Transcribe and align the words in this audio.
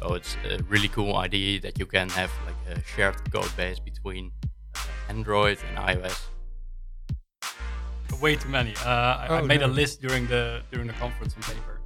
So 0.00 0.14
it's 0.14 0.36
a 0.48 0.62
really 0.68 0.88
cool 0.88 1.16
idea 1.16 1.60
that 1.60 1.78
you 1.78 1.84
can 1.86 2.08
have 2.10 2.30
like 2.46 2.76
a 2.78 2.80
shared 2.84 3.16
code 3.32 3.50
base 3.56 3.80
between 3.80 4.30
uh, 4.76 4.78
Android 5.08 5.58
and 5.68 5.76
iOS. 5.78 6.20
Way 8.20 8.36
too 8.36 8.48
many. 8.48 8.74
Uh, 8.84 8.88
I, 8.88 9.26
I 9.28 9.40
Oh, 9.40 9.44
made 9.44 9.62
a 9.62 9.66
list 9.66 10.00
during 10.00 10.26
the 10.28 10.62
during 10.70 10.86
the 10.86 10.92
conference 10.94 11.34
on 11.34 11.42
paper, 11.42 11.80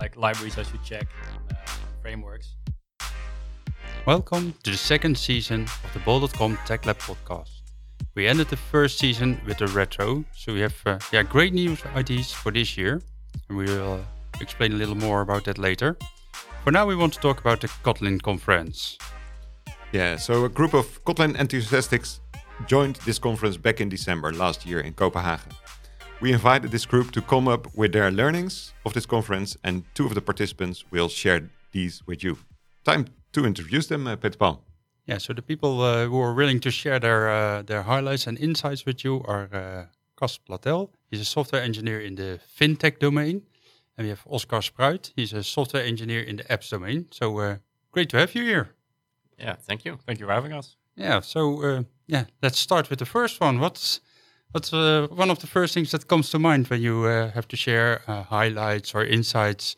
like 0.00 0.16
libraries 0.16 0.58
I 0.58 0.64
should 0.64 0.82
check, 0.84 1.06
and, 1.28 1.52
uh, 1.52 1.70
frameworks. 2.02 2.54
Welcome 4.06 4.54
to 4.62 4.70
the 4.70 4.76
second 4.76 5.16
season 5.16 5.62
of 5.84 5.90
the 5.94 6.00
Bol.com 6.00 6.58
Tech 6.66 6.84
Lab 6.84 6.98
podcast. 6.98 7.62
We 8.14 8.26
ended 8.26 8.48
the 8.48 8.56
first 8.56 8.98
season 8.98 9.40
with 9.46 9.60
a 9.62 9.66
retro, 9.68 10.24
so 10.34 10.52
we 10.52 10.60
have 10.60 10.76
uh, 10.84 10.98
yeah 11.10 11.22
great 11.22 11.54
news 11.54 11.82
ideas 11.94 12.32
for 12.32 12.52
this 12.52 12.76
year, 12.76 13.00
and 13.48 13.56
we 13.58 13.64
will 13.64 13.94
uh, 13.94 14.40
explain 14.42 14.72
a 14.72 14.76
little 14.76 14.94
more 14.96 15.22
about 15.22 15.44
that 15.44 15.56
later. 15.58 15.96
For 16.66 16.72
now, 16.72 16.84
we 16.84 16.96
want 16.96 17.12
to 17.12 17.20
talk 17.20 17.38
about 17.38 17.60
the 17.60 17.68
Kotlin 17.84 18.20
conference. 18.20 18.98
Yeah, 19.92 20.16
so 20.16 20.46
a 20.46 20.48
group 20.48 20.74
of 20.74 21.04
Kotlin 21.04 21.38
enthusiasts 21.38 22.20
joined 22.66 22.96
this 23.06 23.20
conference 23.20 23.56
back 23.56 23.80
in 23.80 23.88
December 23.88 24.32
last 24.32 24.66
year 24.66 24.80
in 24.80 24.92
Copenhagen. 24.92 25.52
We 26.20 26.32
invited 26.32 26.72
this 26.72 26.84
group 26.84 27.12
to 27.12 27.22
come 27.22 27.46
up 27.46 27.72
with 27.76 27.92
their 27.92 28.10
learnings 28.10 28.74
of 28.84 28.94
this 28.94 29.06
conference, 29.06 29.56
and 29.62 29.84
two 29.94 30.06
of 30.06 30.14
the 30.16 30.20
participants 30.20 30.84
will 30.90 31.08
share 31.08 31.48
these 31.70 32.04
with 32.04 32.24
you. 32.24 32.36
Time 32.82 33.04
to 33.30 33.46
introduce 33.46 33.86
them, 33.86 34.08
uh, 34.08 34.16
Peter 34.16 34.36
Pan. 34.36 34.56
Yeah, 35.06 35.18
so 35.18 35.34
the 35.34 35.42
people 35.42 35.80
uh, 35.82 36.06
who 36.06 36.20
are 36.20 36.34
willing 36.34 36.58
to 36.58 36.72
share 36.72 36.98
their 36.98 37.30
uh, 37.30 37.62
their 37.62 37.82
highlights 37.82 38.26
and 38.26 38.36
insights 38.40 38.84
with 38.84 39.04
you 39.04 39.22
are 39.28 39.48
uh, 39.52 39.84
Cas 40.18 40.36
Plattel. 40.36 40.90
He's 41.12 41.20
a 41.20 41.24
software 41.24 41.62
engineer 41.62 42.00
in 42.00 42.16
the 42.16 42.40
fintech 42.58 42.98
domain, 42.98 43.42
and 43.96 44.04
we 44.04 44.10
have 44.10 44.22
Oscar 44.26 44.60
Spruit. 44.60 45.12
He's 45.16 45.32
a 45.32 45.42
software 45.42 45.84
engineer 45.84 46.20
in 46.20 46.36
the 46.36 46.44
apps 46.44 46.70
domain. 46.70 47.06
So 47.10 47.38
uh, 47.38 47.56
great 47.92 48.08
to 48.10 48.18
have 48.18 48.34
you 48.34 48.44
here. 48.44 48.74
Yeah, 49.38 49.56
thank 49.56 49.84
you. 49.84 49.98
Thank 50.06 50.20
you 50.20 50.26
for 50.26 50.32
having 50.32 50.52
us. 50.52 50.76
Yeah. 50.96 51.20
So 51.20 51.62
uh, 51.62 51.82
yeah, 52.06 52.24
let's 52.42 52.58
start 52.58 52.90
with 52.90 52.98
the 52.98 53.06
first 53.06 53.40
one. 53.40 53.58
What's 53.60 54.00
what's 54.52 54.72
uh, 54.72 55.08
one 55.10 55.30
of 55.30 55.38
the 55.38 55.46
first 55.46 55.74
things 55.74 55.90
that 55.90 56.06
comes 56.06 56.30
to 56.30 56.38
mind 56.38 56.68
when 56.68 56.80
you 56.80 57.04
uh, 57.04 57.30
have 57.30 57.48
to 57.48 57.56
share 57.56 58.02
uh, 58.06 58.22
highlights 58.22 58.94
or 58.94 59.04
insights 59.04 59.76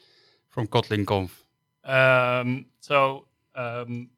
from 0.49 0.67
Kotlin 0.67 1.07
Conf? 1.07 1.45
Um, 1.85 2.67
so 2.81 3.27
um, 3.55 4.11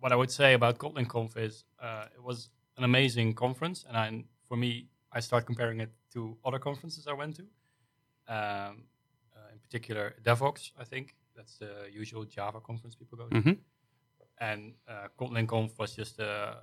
what 0.00 0.12
I 0.12 0.16
would 0.16 0.30
say 0.30 0.54
about 0.54 0.78
Kotlin 0.78 1.08
Conf 1.08 1.36
is 1.36 1.64
uh, 1.82 2.06
it 2.14 2.22
was 2.22 2.50
an 2.76 2.84
amazing 2.84 3.34
conference, 3.34 3.84
and 3.88 3.96
I, 3.96 4.24
for 4.48 4.56
me, 4.56 4.86
I 5.12 5.20
start 5.20 5.46
comparing 5.46 5.80
it 5.80 5.90
to 6.12 6.36
other 6.44 6.58
conferences 6.58 7.06
I 7.06 7.12
went 7.12 7.36
to. 7.36 7.44
Um, 8.28 8.84
particular, 9.66 10.14
Devoxx, 10.22 10.72
I 10.78 10.84
think 10.84 11.06
that's 11.36 11.58
the 11.58 11.72
usual 12.02 12.24
Java 12.24 12.60
conference 12.60 12.94
people 12.96 13.18
go 13.18 13.28
to, 13.28 13.40
hmm 13.40 13.52
and 14.38 14.74
uh, 14.88 15.08
Kotlin 15.18 15.46
Conf 15.46 15.78
was 15.78 15.96
just 15.96 16.18
a, 16.18 16.58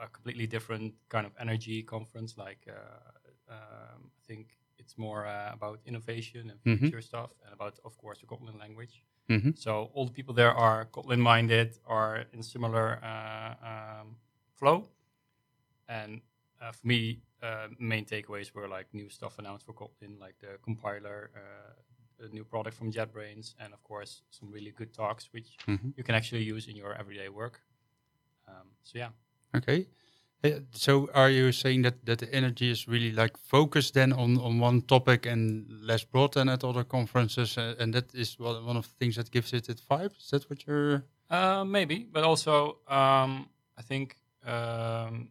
a 0.00 0.06
completely 0.16 0.46
different 0.46 0.94
kind 1.08 1.26
of 1.26 1.32
energy 1.40 1.82
conference. 1.82 2.30
Like 2.46 2.62
uh, 2.68 3.54
um, 3.54 4.10
I 4.18 4.22
think 4.28 4.46
it's 4.78 4.96
more 4.96 5.26
uh, 5.26 5.50
about 5.58 5.80
innovation 5.86 6.50
and 6.50 6.58
Mhm. 6.64 6.78
future 6.78 7.02
stuff, 7.02 7.30
and 7.44 7.52
about, 7.52 7.74
of 7.84 7.96
course, 7.98 8.18
the 8.20 8.26
Kotlin 8.26 8.58
language. 8.58 9.02
hmm 9.28 9.50
So 9.54 9.90
all 9.94 10.06
the 10.06 10.12
people 10.12 10.34
there 10.34 10.54
are 10.54 10.86
Kotlin 10.94 11.18
minded, 11.18 11.68
are 11.84 12.26
in 12.32 12.42
similar 12.42 12.86
uh, 13.02 13.54
um, 13.70 14.16
flow. 14.58 14.88
And 15.88 16.20
uh, 16.60 16.72
for 16.72 16.86
me, 16.86 17.22
uh, 17.42 17.68
main 17.78 18.04
takeaways 18.04 18.52
were 18.54 18.68
like 18.68 18.86
new 18.92 19.08
stuff 19.08 19.38
announced 19.38 19.66
for 19.66 19.74
Kotlin, 19.74 20.18
like 20.20 20.36
the 20.38 20.58
compiler, 20.62 21.30
uh, 21.34 21.72
a 22.20 22.28
new 22.28 22.44
product 22.44 22.76
from 22.76 22.90
JetBrains, 22.92 23.54
and 23.60 23.72
of 23.72 23.82
course 23.82 24.22
some 24.30 24.50
really 24.50 24.70
good 24.70 24.92
talks 24.92 25.28
which 25.32 25.56
hmm 25.66 25.90
you 25.96 26.04
can 26.04 26.14
actually 26.14 26.42
use 26.44 26.68
in 26.68 26.76
your 26.76 26.94
everyday 26.94 27.28
work. 27.28 27.60
Um, 28.48 28.68
so 28.82 28.98
yeah, 28.98 29.10
Okay. 29.56 29.86
Uh, 30.44 30.60
So 30.72 31.08
are 31.14 31.30
you 31.30 31.52
saying 31.52 31.82
that, 31.82 32.04
that 32.04 32.18
the 32.18 32.34
energy 32.34 32.70
is 32.70 32.86
really 32.88 33.12
like 33.12 33.36
focused 33.38 33.94
then 33.94 34.12
on, 34.12 34.38
on 34.38 34.60
one 34.60 34.82
topic 34.82 35.26
and 35.26 35.66
less 35.82 36.04
broad 36.04 36.32
than 36.34 36.48
at 36.48 36.64
other 36.64 36.84
conferences? 36.84 37.56
Uh, 37.58 37.74
and 37.78 37.94
that 37.94 38.14
is 38.14 38.38
one, 38.38 38.64
one 38.66 38.76
of 38.76 38.84
the 38.84 38.94
things 38.98 39.16
that 39.16 39.30
gives 39.30 39.52
it 39.52 39.68
its 39.68 39.82
vibe? 39.90 40.10
Is 40.18 40.28
that 40.30 40.48
what 40.50 40.66
you're... 40.66 41.02
uh, 41.30 41.64
maybe, 41.64 42.06
but 42.12 42.24
also 42.24 42.78
um, 42.88 43.48
I 43.78 43.82
think 43.82 44.16
um, 44.44 45.30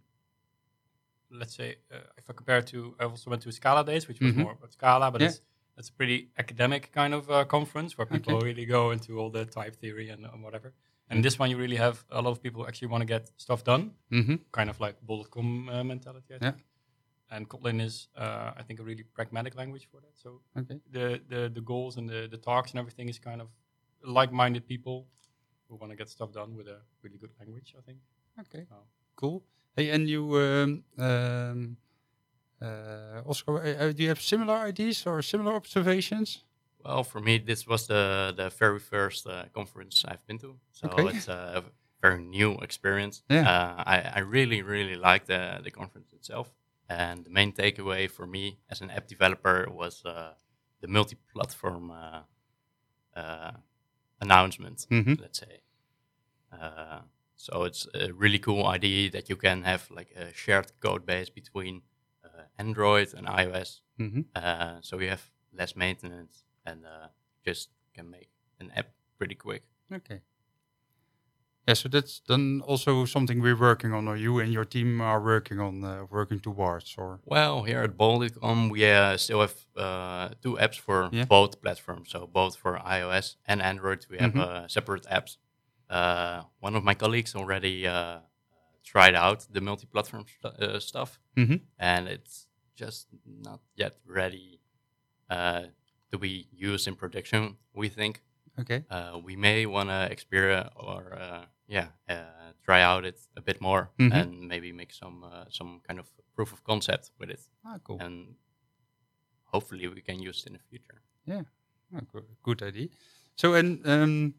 let's 1.32 1.56
say 1.56 1.76
uh, 1.92 1.98
if 2.18 2.30
I 2.30 2.34
compare 2.34 2.58
it 2.59 2.68
to, 2.68 2.96
I 3.00 3.04
also 3.04 3.30
went 3.30 3.42
to 3.44 3.52
Scala 3.52 3.84
Days, 3.84 4.08
which 4.08 4.20
was 4.22 4.34
Mhm. 4.34 4.38
more 4.38 4.54
about 4.54 4.72
Scala, 4.74 5.12
but 5.12 5.22
Yeah. 5.22 5.28
it's 5.30 5.42
it's 5.78 5.90
a 5.90 5.94
pretty 5.94 6.30
academic 6.38 6.91
kind 6.91 7.13
of 7.13 7.30
uh, 7.30 7.44
conference 7.46 7.97
where 7.97 8.06
people 8.08 8.36
Okay. 8.36 8.46
really 8.46 8.66
go 8.66 8.91
into 8.91 9.19
all 9.19 9.30
the 9.30 9.46
type 9.46 9.75
theory 9.75 10.09
and, 10.09 10.25
and 10.25 10.44
whatever. 10.44 10.74
And 11.09 11.24
this 11.24 11.38
one, 11.40 11.50
you 11.52 11.58
really 11.58 11.75
have 11.78 12.03
a 12.09 12.22
lot 12.22 12.31
of 12.31 12.41
people 12.41 12.62
who 12.62 12.68
actually 12.68 12.88
want 12.88 13.02
to 13.02 13.06
get 13.06 13.30
stuff 13.38 13.63
done, 13.63 13.91
Mm-hmm. 14.12 14.35
kind 14.52 14.69
of 14.69 14.80
like 14.80 14.96
bol.com 15.02 15.69
uh, 15.69 15.84
mentality. 15.84 16.34
I 16.34 16.38
Yeah. 16.41 16.52
think. 16.52 16.64
And 17.31 17.50
Kotlin 17.50 17.81
is, 17.81 18.08
uh, 18.16 18.52
I 18.59 18.64
think, 18.64 18.80
a 18.80 18.84
really 18.84 19.03
pragmatic 19.03 19.56
language 19.56 19.88
for 19.91 20.00
that. 20.02 20.14
So 20.24 20.41
Okay. 20.58 20.80
the 20.91 21.22
the 21.31 21.50
the 21.58 21.62
goals 21.62 21.97
and 21.97 22.09
the 22.09 22.28
the 22.34 22.38
talks 22.38 22.72
and 22.72 22.80
everything 22.80 23.09
is 23.09 23.19
kind 23.19 23.41
of 23.41 23.47
like-minded 24.03 24.64
people 24.68 25.08
who 25.68 25.75
want 25.75 25.91
to 25.91 25.96
get 25.97 26.09
stuff 26.09 26.31
done 26.31 26.56
with 26.56 26.68
a 26.68 26.80
really 27.03 27.18
good 27.18 27.31
language. 27.40 27.75
I 27.78 27.81
think. 27.81 28.00
Okay. 28.40 28.66
Oh. 28.72 28.85
Cool. 29.16 29.44
Hey, 29.75 29.90
and 29.90 30.09
you, 30.09 30.22
um, 30.38 30.84
um, 30.97 31.78
uh, 32.62 33.22
Oscar, 33.30 33.94
do 33.94 34.04
you 34.04 34.10
have 34.10 34.22
similar 34.22 34.56
ideas 34.70 35.06
or 35.08 35.22
similar 35.22 35.56
observations? 35.56 36.44
Well, 36.84 37.04
for 37.04 37.20
me, 37.22 37.40
this 37.40 37.66
was 37.68 37.88
the 37.88 38.34
the 38.38 38.50
very 38.60 38.80
first 38.80 39.26
uh, 39.28 39.46
conference 39.54 40.06
I've 40.08 40.26
been 40.28 40.40
to, 40.40 40.56
so 40.72 40.88
Okay. 40.88 41.18
it's 41.18 41.28
a 41.28 41.64
very 42.02 42.22
new 42.24 42.52
experience. 42.62 43.24
Yeah. 43.30 43.50
Uh, 43.50 43.84
I, 43.86 44.12
I 44.18 44.20
really, 44.20 44.62
really 44.62 44.96
liked 44.96 45.26
the 45.28 45.60
the 45.64 45.72
conference 45.72 46.14
itself, 46.14 46.54
and 46.88 47.24
the 47.26 47.30
main 47.32 47.52
takeaway 47.54 48.08
for 48.10 48.28
me 48.28 48.60
as 48.70 48.82
an 48.82 48.90
app 48.92 49.08
developer 49.08 49.68
was 49.72 50.04
uh, 50.06 50.34
the 50.82 50.88
multi-platform 50.88 51.90
uh, 51.92 52.22
uh, 53.20 53.52
announcement. 54.22 54.86
Mhm. 54.90 55.20
Let's 55.20 55.40
say. 55.40 55.62
Uh, 56.52 57.02
so 57.36 57.64
it's 57.66 57.88
a 57.94 58.12
really 58.14 58.40
cool 58.40 58.66
idea 58.76 59.10
that 59.12 59.30
you 59.30 59.36
can 59.38 59.64
have 59.64 59.90
like 59.92 60.12
a 60.16 60.34
shared 60.34 60.72
code 60.80 61.06
base 61.06 61.30
between 61.30 61.82
Android 62.57 63.13
and 63.13 63.28
iOS. 63.28 63.81
Mm-hmm. 64.00 64.22
Uh, 64.35 64.78
so 64.81 64.97
we 64.97 65.07
have 65.07 65.31
less 65.57 65.75
maintenance 65.75 66.44
and 66.66 66.85
uh, 66.85 67.07
just 67.46 67.69
can 67.94 68.09
make 68.09 68.29
an 68.59 68.72
app 68.75 68.88
pretty 69.18 69.35
quick. 69.35 69.63
Okay. 69.94 70.22
Yeah, 71.68 71.73
so 71.73 71.90
that's 71.90 72.22
then 72.28 72.62
also 72.68 73.06
something 73.06 73.41
we're 73.41 73.57
working 73.59 73.91
on, 73.91 74.07
or 74.07 74.16
you 74.16 74.38
and 74.40 74.53
your 74.53 74.66
team 74.66 75.01
are 75.01 75.19
working 75.19 75.59
on, 75.59 75.84
uh, 75.84 76.06
working 76.12 76.40
towards, 76.40 76.94
or 76.96 77.19
Well, 77.25 77.63
here 77.63 77.81
at 77.81 77.97
Bol.com, 77.97 78.69
we 78.69 78.85
uh, 78.85 79.17
still 79.17 79.41
have 79.41 79.56
uh, 79.75 80.29
two 80.44 80.57
apps 80.62 80.78
for 80.79 81.09
Yeah. 81.12 81.25
both 81.25 81.59
platforms. 81.63 82.12
So 82.12 82.28
both 82.28 82.56
for 82.56 82.78
iOS 82.78 83.38
and 83.47 83.62
Android, 83.63 84.06
we 84.12 84.17
have 84.19 84.34
Mhm. 84.34 84.41
uh, 84.41 84.67
separate 84.67 85.06
apps. 85.09 85.38
Uh, 85.90 86.44
one 86.59 86.75
of 86.75 86.84
my 86.84 86.94
colleagues 86.94 87.34
already 87.35 87.88
uh, 87.88 88.19
tried 88.85 89.16
out 89.16 89.47
the 89.53 89.62
multi-platform 89.62 90.25
st- 90.28 90.62
uh, 90.62 90.79
stuff, 90.79 91.19
Mhm. 91.35 91.59
and 91.78 92.07
it's 92.07 92.47
just 92.75 93.07
not 93.25 93.59
yet 93.75 93.94
ready 94.06 94.59
uh, 95.29 95.63
to 96.12 96.18
be 96.19 96.47
used 96.51 96.88
in 96.88 96.96
production. 96.96 97.57
We 97.73 97.90
think 97.90 98.22
okay. 98.59 98.84
uh, 98.90 99.19
we 99.28 99.35
may 99.35 99.66
want 99.66 99.90
to 99.90 100.12
experience 100.12 100.69
or 100.75 101.13
uh, 101.13 101.46
yeah 101.68 101.88
uh, 102.09 102.53
try 102.63 102.81
out 102.81 103.06
it 103.06 103.19
a 103.35 103.41
bit 103.41 103.59
more 103.62 103.90
Mhm. 103.97 104.12
and 104.13 104.47
maybe 104.47 104.72
make 104.72 104.94
some 104.94 105.23
uh, 105.23 105.46
some 105.50 105.81
kind 105.88 106.00
of 106.00 106.07
proof 106.35 106.53
of 106.53 106.63
concept 106.63 107.12
with 107.19 107.29
it 107.29 107.50
Ah, 107.63 107.79
cool. 107.84 108.00
and 108.02 108.35
hopefully 109.53 109.88
we 109.88 110.02
can 110.02 110.19
use 110.19 110.40
it 110.41 110.47
in 110.47 110.53
the 110.53 110.59
future 110.69 111.02
Ah, 111.94 112.02
good, 112.12 112.25
good 112.44 112.62
idea. 112.63 112.88
So, 113.35 113.53
and 113.53 113.85
um, 113.88 114.34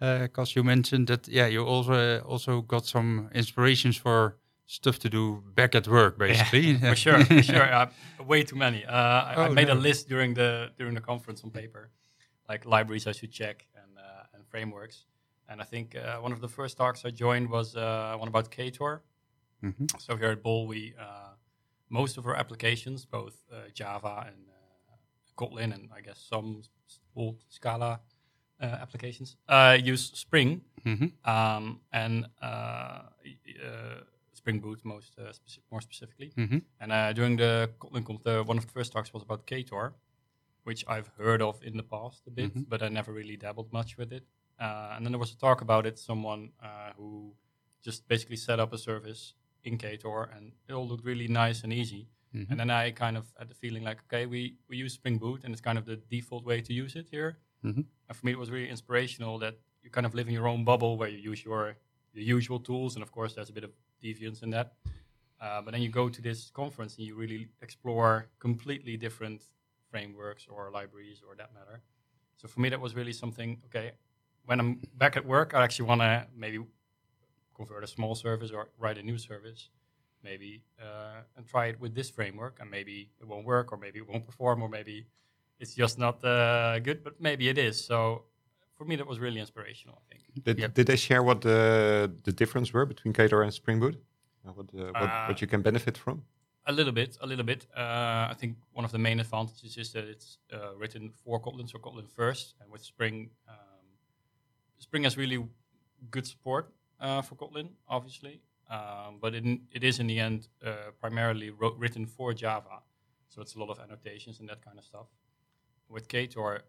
because 0.00 0.54
you 0.56 0.64
mentioned 0.64 1.06
that, 1.08 1.28
yeah, 1.28 1.46
you 1.46 1.64
also 1.64 2.20
also 2.20 2.62
got 2.62 2.84
some 2.86 3.28
inspirations 3.34 3.96
for 3.96 4.36
stuff 4.66 4.98
to 4.98 5.08
do 5.08 5.42
back 5.54 5.74
at 5.74 5.86
work, 5.88 6.18
basically. 6.18 6.78
for 6.90 6.96
sure, 6.96 7.24
for 7.24 7.42
sure. 7.52 7.72
Uh, 7.72 7.86
way 8.26 8.42
too 8.44 8.56
many. 8.56 8.84
Uh, 8.84 8.92
I, 8.92 9.34
I 9.34 9.48
Oh, 9.48 9.54
made 9.54 9.68
a 9.70 9.74
list 9.74 10.08
during 10.08 10.34
the 10.34 10.70
during 10.78 10.94
the 10.94 11.00
conference 11.00 11.44
on 11.44 11.50
paper, 11.50 11.90
like 12.48 12.64
libraries 12.66 13.06
I 13.06 13.12
should 13.12 13.32
check 13.32 13.66
and 13.74 13.98
uh, 13.98 14.34
and 14.36 14.44
frameworks. 14.46 15.06
And 15.48 15.60
I 15.60 15.64
think 15.64 15.94
uh, 15.94 16.18
one 16.24 16.32
of 16.32 16.40
the 16.40 16.48
first 16.48 16.76
talks 16.76 17.04
I 17.04 17.10
joined 17.10 17.50
was 17.50 17.76
uh, 17.76 18.16
one 18.18 18.28
about 18.28 18.50
Ktor. 18.50 19.00
Mhm. 19.62 19.86
So 20.00 20.16
here 20.16 20.30
at 20.30 20.42
Bol, 20.42 20.66
we 20.66 20.94
uh, 20.98 21.34
most 21.88 22.16
of 22.18 22.26
our 22.26 22.34
applications, 22.36 23.06
both 23.06 23.36
uh, 23.52 23.68
Java 23.74 24.24
and 24.26 24.48
uh, 24.48 24.96
Kotlin, 25.36 25.72
and 25.74 25.90
I 25.96 26.00
guess 26.00 26.18
some 26.18 26.62
old 27.14 27.36
Scala 27.48 27.90
uh, 27.92 27.96
applications, 28.60 29.36
uh, 29.48 29.76
use 29.82 30.10
Spring 30.14 30.60
Mhm. 30.84 31.12
um, 31.26 31.80
and 31.92 32.26
uh, 32.42 33.02
uh, 33.64 34.00
Spring 34.32 34.60
Boot 34.60 34.84
most 34.84 35.14
uh, 35.18 35.32
speci- 35.32 35.60
more 35.70 35.80
specifically. 35.80 36.32
Mhm. 36.36 36.62
And 36.80 36.92
uh, 36.92 37.12
during 37.12 37.36
the 37.36 37.70
Kotlin 37.78 38.04
Conf, 38.04 38.24
one 38.48 38.58
of 38.58 38.66
the 38.66 38.72
first 38.72 38.92
talks 38.92 39.12
was 39.12 39.22
about 39.22 39.46
Ktor, 39.46 39.94
which 40.64 40.84
I've 40.88 41.08
heard 41.18 41.42
of 41.42 41.62
in 41.62 41.76
the 41.76 41.82
past 41.82 42.26
a 42.26 42.30
bit, 42.30 42.54
Mhm. 42.54 42.68
but 42.68 42.82
I 42.82 42.88
never 42.88 43.12
really 43.12 43.36
dabbled 43.36 43.72
much 43.72 43.96
with 43.96 44.12
it. 44.12 44.24
Uh, 44.60 44.94
and 44.96 45.04
then 45.04 45.12
there 45.12 45.18
was 45.20 45.32
a 45.32 45.36
talk 45.36 45.60
about 45.62 45.86
it. 45.86 45.98
Someone 45.98 46.52
uh, 46.62 46.92
who 46.96 47.34
just 47.82 48.06
basically 48.08 48.36
set 48.36 48.60
up 48.60 48.72
a 48.72 48.78
service 48.78 49.34
in 49.62 49.78
Ktor, 49.78 50.28
and 50.36 50.52
it 50.68 50.72
all 50.74 50.86
looked 50.88 51.04
really 51.04 51.28
nice 51.28 51.64
and 51.64 51.72
easy. 51.72 52.08
Mhm. 52.34 52.50
And 52.50 52.60
then 52.60 52.70
I 52.70 52.90
kind 52.92 53.16
of 53.16 53.32
had 53.38 53.48
the 53.48 53.54
feeling 53.54 53.84
like, 53.84 54.00
okay, 54.04 54.26
we, 54.26 54.56
we 54.68 54.76
use 54.76 54.92
Spring 54.94 55.18
Boot, 55.18 55.44
and 55.44 55.52
it's 55.52 55.60
kind 55.60 55.78
of 55.78 55.84
the 55.86 55.96
default 55.96 56.44
way 56.44 56.60
to 56.60 56.72
use 56.72 56.96
it 56.96 57.08
here. 57.10 57.38
Mhm. 57.64 57.86
And 58.08 58.16
for 58.16 58.26
me, 58.26 58.32
it 58.32 58.38
was 58.38 58.50
really 58.50 58.68
inspirational 58.68 59.38
that 59.38 59.58
you 59.82 59.90
kind 59.90 60.06
of 60.06 60.14
live 60.14 60.28
in 60.28 60.34
your 60.34 60.48
own 60.48 60.64
bubble 60.64 60.96
where 60.98 61.08
you 61.08 61.18
use 61.18 61.44
your 61.44 61.76
usual 62.12 62.60
tools, 62.60 62.94
and 62.94 63.02
of 63.02 63.10
course, 63.10 63.34
there's 63.34 63.50
a 63.50 63.52
bit 63.52 63.64
of 63.64 63.72
deviance 64.02 64.42
in 64.42 64.50
that. 64.50 64.74
Uh, 65.40 65.60
but 65.62 65.72
then 65.72 65.82
you 65.82 65.88
go 65.88 66.08
to 66.08 66.22
this 66.22 66.50
conference 66.50 66.96
and 66.96 67.06
you 67.06 67.14
really 67.16 67.48
explore 67.62 68.28
completely 68.38 68.96
different 68.96 69.42
frameworks 69.90 70.46
or 70.48 70.70
libraries 70.70 71.22
or 71.26 71.34
that 71.36 71.52
matter. 71.54 71.82
So 72.36 72.48
for 72.48 72.60
me, 72.60 72.68
that 72.70 72.80
was 72.80 72.94
really 72.94 73.12
something. 73.12 73.60
Okay, 73.66 73.92
when 74.44 74.60
I'm 74.60 74.80
back 74.96 75.16
at 75.16 75.24
work, 75.26 75.54
I 75.54 75.62
actually 75.64 75.86
want 75.88 76.00
to 76.02 76.26
maybe 76.36 76.60
convert 77.54 77.84
a 77.84 77.86
small 77.86 78.14
service 78.14 78.50
or 78.50 78.70
write 78.78 78.98
a 78.98 79.02
new 79.02 79.18
service, 79.18 79.70
maybe 80.22 80.62
uh, 80.80 81.22
and 81.36 81.46
try 81.46 81.66
it 81.66 81.80
with 81.80 81.94
this 81.94 82.10
framework, 82.10 82.58
and 82.60 82.70
maybe 82.70 83.10
it 83.20 83.26
won't 83.26 83.46
work, 83.46 83.72
or 83.72 83.78
maybe 83.78 83.98
it 84.00 84.08
won't 84.08 84.26
perform, 84.26 84.62
or 84.62 84.68
maybe 84.68 85.06
it's 85.60 85.74
just 85.74 85.98
not 85.98 86.24
uh, 86.24 86.78
good, 86.80 87.02
but 87.04 87.20
maybe 87.20 87.48
it 87.48 87.58
is. 87.58 87.76
So 87.84 88.24
for 88.76 88.84
me, 88.84 88.96
that 88.96 89.06
was 89.06 89.18
really 89.18 89.40
inspirational. 89.40 89.96
I 90.02 90.04
think. 90.10 90.20
Did, 90.44 90.58
Yep. 90.58 90.74
did 90.74 90.86
they 90.86 90.96
share 90.96 91.22
what 91.22 91.40
the 91.40 92.10
the 92.24 92.32
difference 92.32 92.72
were 92.72 92.86
between 92.86 93.12
Ktor 93.14 93.42
and 93.42 93.52
Spring 93.52 93.78
Boot? 93.80 93.96
Uh, 94.46 94.52
what, 94.56 94.66
uh, 94.74 94.92
what 95.00 95.10
Uh, 95.10 95.26
what 95.28 95.40
you 95.40 95.48
can 95.48 95.62
benefit 95.62 95.96
from? 95.98 96.24
A 96.66 96.72
little 96.72 96.92
bit, 96.92 97.18
a 97.20 97.26
little 97.26 97.44
bit. 97.44 97.66
Uh, 97.76 98.32
I 98.32 98.34
think 98.40 98.56
one 98.72 98.84
of 98.86 98.92
the 98.92 98.98
main 98.98 99.20
advantages 99.20 99.76
is 99.76 99.92
that 99.92 100.04
it's 100.04 100.38
uh, 100.52 100.56
written 100.80 101.10
for 101.22 101.38
Kotlin, 101.40 101.68
so 101.68 101.78
Kotlin 101.78 102.08
first, 102.08 102.54
and 102.60 102.70
with 102.72 102.82
Spring, 102.82 103.30
um, 103.48 103.86
Spring 104.78 105.04
has 105.04 105.16
really 105.16 105.38
good 106.10 106.26
support 106.26 106.64
uh, 107.00 107.20
for 107.22 107.34
Kotlin, 107.36 107.68
obviously, 107.86 108.40
um, 108.70 109.18
but 109.20 109.34
it, 109.34 109.44
it 109.72 109.84
is 109.84 109.98
in 109.98 110.06
the 110.06 110.18
end 110.18 110.48
uh, 110.64 110.90
primarily 111.00 111.50
written 111.82 112.06
for 112.06 112.32
Java, 112.32 112.76
so 113.28 113.42
it's 113.42 113.54
a 113.56 113.58
lot 113.58 113.68
of 113.70 113.78
annotations 113.78 114.40
and 114.40 114.48
that 114.48 114.60
kind 114.64 114.78
of 114.78 114.84
stuff. 114.84 115.06
With 115.88 116.08
Ktor, 116.08 116.60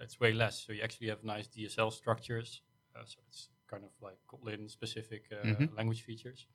it's 0.00 0.18
way 0.20 0.32
less, 0.32 0.64
so 0.66 0.72
you 0.72 0.82
actually 0.82 1.08
have 1.08 1.22
nice 1.24 1.46
DSL 1.48 1.90
structures, 1.92 2.62
uh, 2.96 3.04
so 3.04 3.18
it's 3.28 3.48
kind 3.68 3.84
of 3.84 3.90
like 4.00 4.18
Kotlin-specific 4.28 5.24
uh, 5.32 5.46
Mhm. 5.46 5.76
language 5.76 6.02
features, 6.02 6.46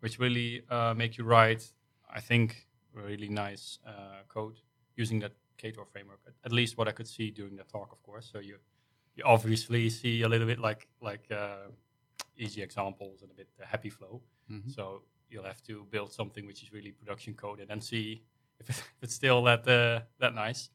which 0.00 0.18
really 0.18 0.62
uh, 0.68 0.94
make 0.94 1.16
you 1.18 1.24
write 1.24 1.72
I 2.14 2.20
think, 2.20 2.68
really 2.92 3.28
nice 3.30 3.78
uh, 3.86 4.22
code 4.28 4.60
using 4.96 5.20
that 5.20 5.32
Ktor 5.56 5.86
framework. 5.88 6.20
At, 6.26 6.34
at 6.44 6.52
least 6.52 6.76
what 6.76 6.86
I 6.88 6.92
could 6.92 7.08
see 7.08 7.30
during 7.30 7.56
the 7.56 7.64
talk, 7.64 7.90
of 7.92 8.02
course. 8.02 8.28
So 8.30 8.38
you 8.40 8.58
you 9.16 9.24
obviously 9.24 9.88
see 9.90 10.22
a 10.22 10.28
little 10.28 10.46
bit 10.46 10.58
like 10.58 10.88
like 11.00 11.30
uh, 11.30 11.68
easy 12.36 12.60
examples 12.62 13.22
and 13.22 13.30
a 13.30 13.34
bit 13.34 13.48
happy 13.64 13.88
flow. 13.90 14.22
Mhm. 14.50 14.70
So 14.74 15.04
you'll 15.30 15.44
have 15.46 15.62
to 15.62 15.84
build 15.90 16.12
something 16.12 16.46
which 16.46 16.62
is 16.62 16.70
really 16.72 16.92
production 16.92 17.34
code 17.34 17.60
and 17.60 17.68
then 17.70 17.80
see 17.80 18.22
if, 18.60 18.68
it, 18.68 18.76
if 18.96 19.02
it's 19.02 19.14
still 19.14 19.42
that 19.44 19.66
uh, 19.66 20.02
that 20.18 20.34
nice. 20.34 20.68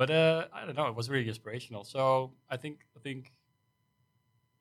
But 0.00 0.10
uh, 0.10 0.46
I 0.54 0.64
don't 0.64 0.78
know. 0.78 0.86
It 0.86 0.94
was 0.94 1.10
really 1.10 1.28
inspirational. 1.28 1.84
So 1.84 2.32
I 2.48 2.56
think 2.56 2.86
I 2.96 3.00
think 3.00 3.34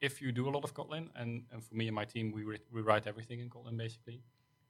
if 0.01 0.21
you 0.21 0.33
do 0.33 0.49
a 0.49 0.51
lot 0.55 0.65
of 0.65 0.73
Kotlin, 0.73 1.07
and, 1.15 1.45
and 1.53 1.63
for 1.63 1.75
me 1.75 1.87
and 1.87 1.95
my 1.95 2.03
team, 2.03 2.33
we, 2.33 2.43
re- 2.43 2.67
we 2.73 2.81
write 2.81 3.07
everything 3.07 3.39
in 3.39 3.49
Kotlin 3.49 3.77
basically. 3.77 4.21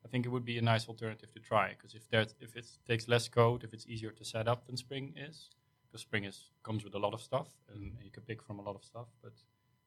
I 0.05 0.07
think 0.09 0.27
it 0.27 0.29
would 0.29 0.45
be 0.45 0.59
a 0.59 0.61
nice 0.61 0.87
alternative 0.87 1.31
to 1.33 1.39
try 1.39 1.69
because 1.69 1.95
if 1.95 2.07
there's 2.11 2.35
if 2.39 2.55
it 2.55 2.67
takes 2.87 3.07
less 3.07 3.27
code, 3.27 3.63
if 3.63 3.73
it's 3.73 3.87
easier 3.87 4.11
to 4.11 4.23
set 4.23 4.47
up 4.47 4.67
than 4.67 4.77
Spring 4.77 5.15
is, 5.17 5.49
because 5.87 6.01
Spring 6.01 6.25
is 6.25 6.51
comes 6.61 6.83
with 6.83 6.93
a 6.93 6.99
lot 6.99 7.15
of 7.15 7.21
stuff 7.21 7.47
and 7.73 7.97
you 8.03 8.11
can 8.11 8.21
pick 8.21 8.43
from 8.43 8.59
a 8.59 8.61
lot 8.61 8.75
of 8.75 8.83
stuff. 8.83 9.07
But 9.23 9.33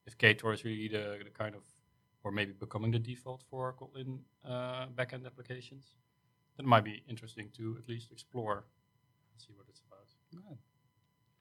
if 0.05 0.19
Ktor 0.19 0.53
is 0.53 0.65
really 0.65 0.89
the, 0.89 1.05
the 1.23 1.31
kind 1.31 1.55
of 1.55 1.63
or 2.25 2.33
maybe 2.33 2.55
becoming 2.55 2.91
the 2.91 2.99
default 2.99 3.45
for 3.49 3.73
Kotlin 3.81 4.19
uh, 4.45 4.87
backend 4.97 5.27
applications, 5.27 5.95
then 6.57 6.67
it 6.67 6.69
might 6.69 6.85
be 6.85 7.05
interesting 7.09 7.51
to 7.57 7.77
at 7.81 7.89
least 7.89 8.11
explore 8.11 8.65
and 9.31 9.41
see 9.41 9.53
what 9.57 9.67
it's 9.69 9.81
about. 9.87 10.72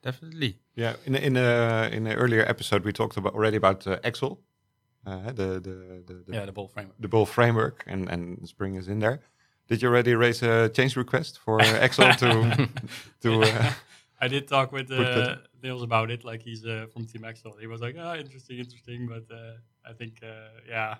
Definitely. 0.02 0.60
Yeah, 0.76 0.96
in 1.06 1.16
in 1.16 1.38
a, 1.38 1.90
in 1.92 2.08
an 2.08 2.18
earlier 2.18 2.44
episode 2.48 2.84
we 2.84 2.92
talked 2.92 3.18
about 3.18 3.34
already 3.34 3.58
about 3.58 3.86
uh, 3.86 4.00
Excel, 4.04 4.40
uh, 5.06 5.32
the 5.32 5.60
the 5.60 6.04
the, 6.08 6.14
the, 6.26 6.34
yeah, 6.34 6.46
the 6.46 6.52
bol 6.52 6.68
framework. 6.68 6.98
the 7.00 7.08
Bol 7.08 7.26
framework, 7.26 7.84
and 7.88 8.10
and 8.10 8.48
Spring 8.48 8.76
is 8.76 8.88
in 8.88 9.00
there. 9.00 9.20
Did 9.68 9.82
you 9.82 9.90
already 9.90 10.16
raise 10.16 10.42
a 10.44 10.70
change 10.70 10.96
request 10.98 11.40
for 11.40 11.62
Excel 11.86 12.14
to 12.16 12.70
to? 13.22 13.44
Uh, 13.44 13.74
I 14.20 14.28
did 14.28 14.48
talk 14.48 14.72
with 14.72 14.92
uh, 14.92 15.38
Niels 15.64 15.82
about 15.84 16.12
it. 16.12 16.24
Like 16.24 16.42
he's 16.44 16.66
uh, 16.66 16.86
from 16.94 17.06
Team 17.06 17.24
Excel. 17.26 17.56
He 17.60 17.68
was 17.68 17.82
like, 17.82 17.96
"Ah, 18.00 18.16
interesting, 18.16 18.60
interesting." 18.60 19.08
But 19.08 19.26
uh, 19.34 19.54
I 19.90 19.94
think, 19.94 20.20
uh, 20.24 20.50
yeah, 20.68 20.96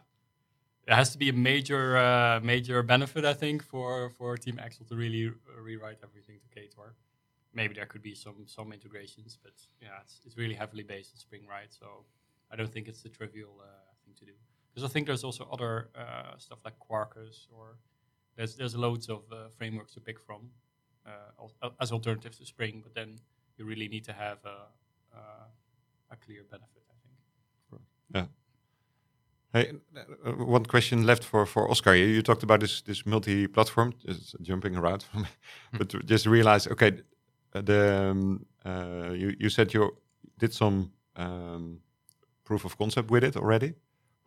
it 0.88 0.94
has 0.94 1.12
to 1.12 1.18
be 1.20 1.30
a 1.30 1.34
major, 1.34 1.98
uh, 1.98 2.40
major 2.42 2.82
benefit. 2.84 3.26
I 3.26 3.34
think 3.34 3.64
for 3.64 4.10
for 4.18 4.38
Team 4.38 4.60
Excel 4.60 4.86
to 4.88 4.96
really 4.96 5.28
uh, 5.28 5.62
rewrite 5.62 6.00
everything 6.04 6.40
to 6.42 6.48
Ktor. 6.60 6.94
Maybe 7.54 7.74
there 7.74 7.86
could 7.86 8.02
be 8.02 8.16
some 8.16 8.48
some 8.48 8.72
integrations, 8.74 9.38
but 9.42 9.54
yeah, 9.82 10.02
it's, 10.02 10.22
it's 10.26 10.38
really 10.38 10.56
heavily 10.56 10.84
based 10.84 11.12
on 11.14 11.18
Spring, 11.20 11.46
right? 11.48 11.72
So 11.72 12.06
I 12.52 12.56
don't 12.56 12.72
think 12.72 12.88
it's 12.88 13.02
the 13.02 13.10
trivial 13.10 13.56
uh, 13.62 13.66
thing 14.06 14.14
to 14.20 14.26
do. 14.26 14.34
Because 14.74 14.90
I 14.90 14.94
think 14.94 15.06
there's 15.08 15.24
also 15.24 15.48
other 15.52 15.90
uh, 15.96 16.38
stuff 16.38 16.60
like 16.64 16.76
Quarkus 16.80 17.48
or 17.52 17.78
there's 18.38 18.56
there's 18.56 18.76
loads 18.76 19.10
of 19.10 19.24
uh, 19.32 19.50
frameworks 19.58 19.94
to 19.94 20.00
pick 20.00 20.20
from 20.20 20.50
uh, 21.06 21.44
al- 21.64 21.74
as 21.80 21.92
alternatives 21.92 22.38
to 22.38 22.46
Spring, 22.46 22.82
but 22.84 22.94
then 22.94 23.20
you 23.58 23.66
really 23.66 23.88
need 23.88 24.06
to 24.06 24.14
have 24.14 24.38
a, 24.46 24.68
uh, 25.16 25.46
a 26.12 26.16
clear 26.16 26.44
benefit, 26.50 26.84
I 26.90 26.96
think. 27.04 27.82
Yeah. 28.16 28.26
Hey, 29.54 29.74
uh, 30.26 30.32
one 30.46 30.66
question 30.66 31.06
left 31.06 31.24
for, 31.26 31.46
for 31.46 31.70
Oscar. 31.70 31.94
You, 31.94 32.06
you 32.06 32.22
talked 32.22 32.44
about 32.44 32.62
this 32.62 32.82
this 32.82 33.06
multi-platform, 33.06 33.94
just 34.06 34.36
jumping 34.42 34.78
around, 34.78 35.06
but 35.74 35.94
just 36.06 36.26
realize, 36.26 36.68
okay, 36.68 37.02
the 37.54 38.10
um, 38.10 38.46
uh, 38.66 39.12
you 39.14 39.36
you 39.40 39.50
said 39.50 39.74
you 39.74 39.98
did 40.38 40.54
some 40.54 40.92
um, 41.16 41.80
proof 42.44 42.66
of 42.66 42.78
concept 42.78 43.12
with 43.12 43.24
it 43.24 43.36
already. 43.36 43.74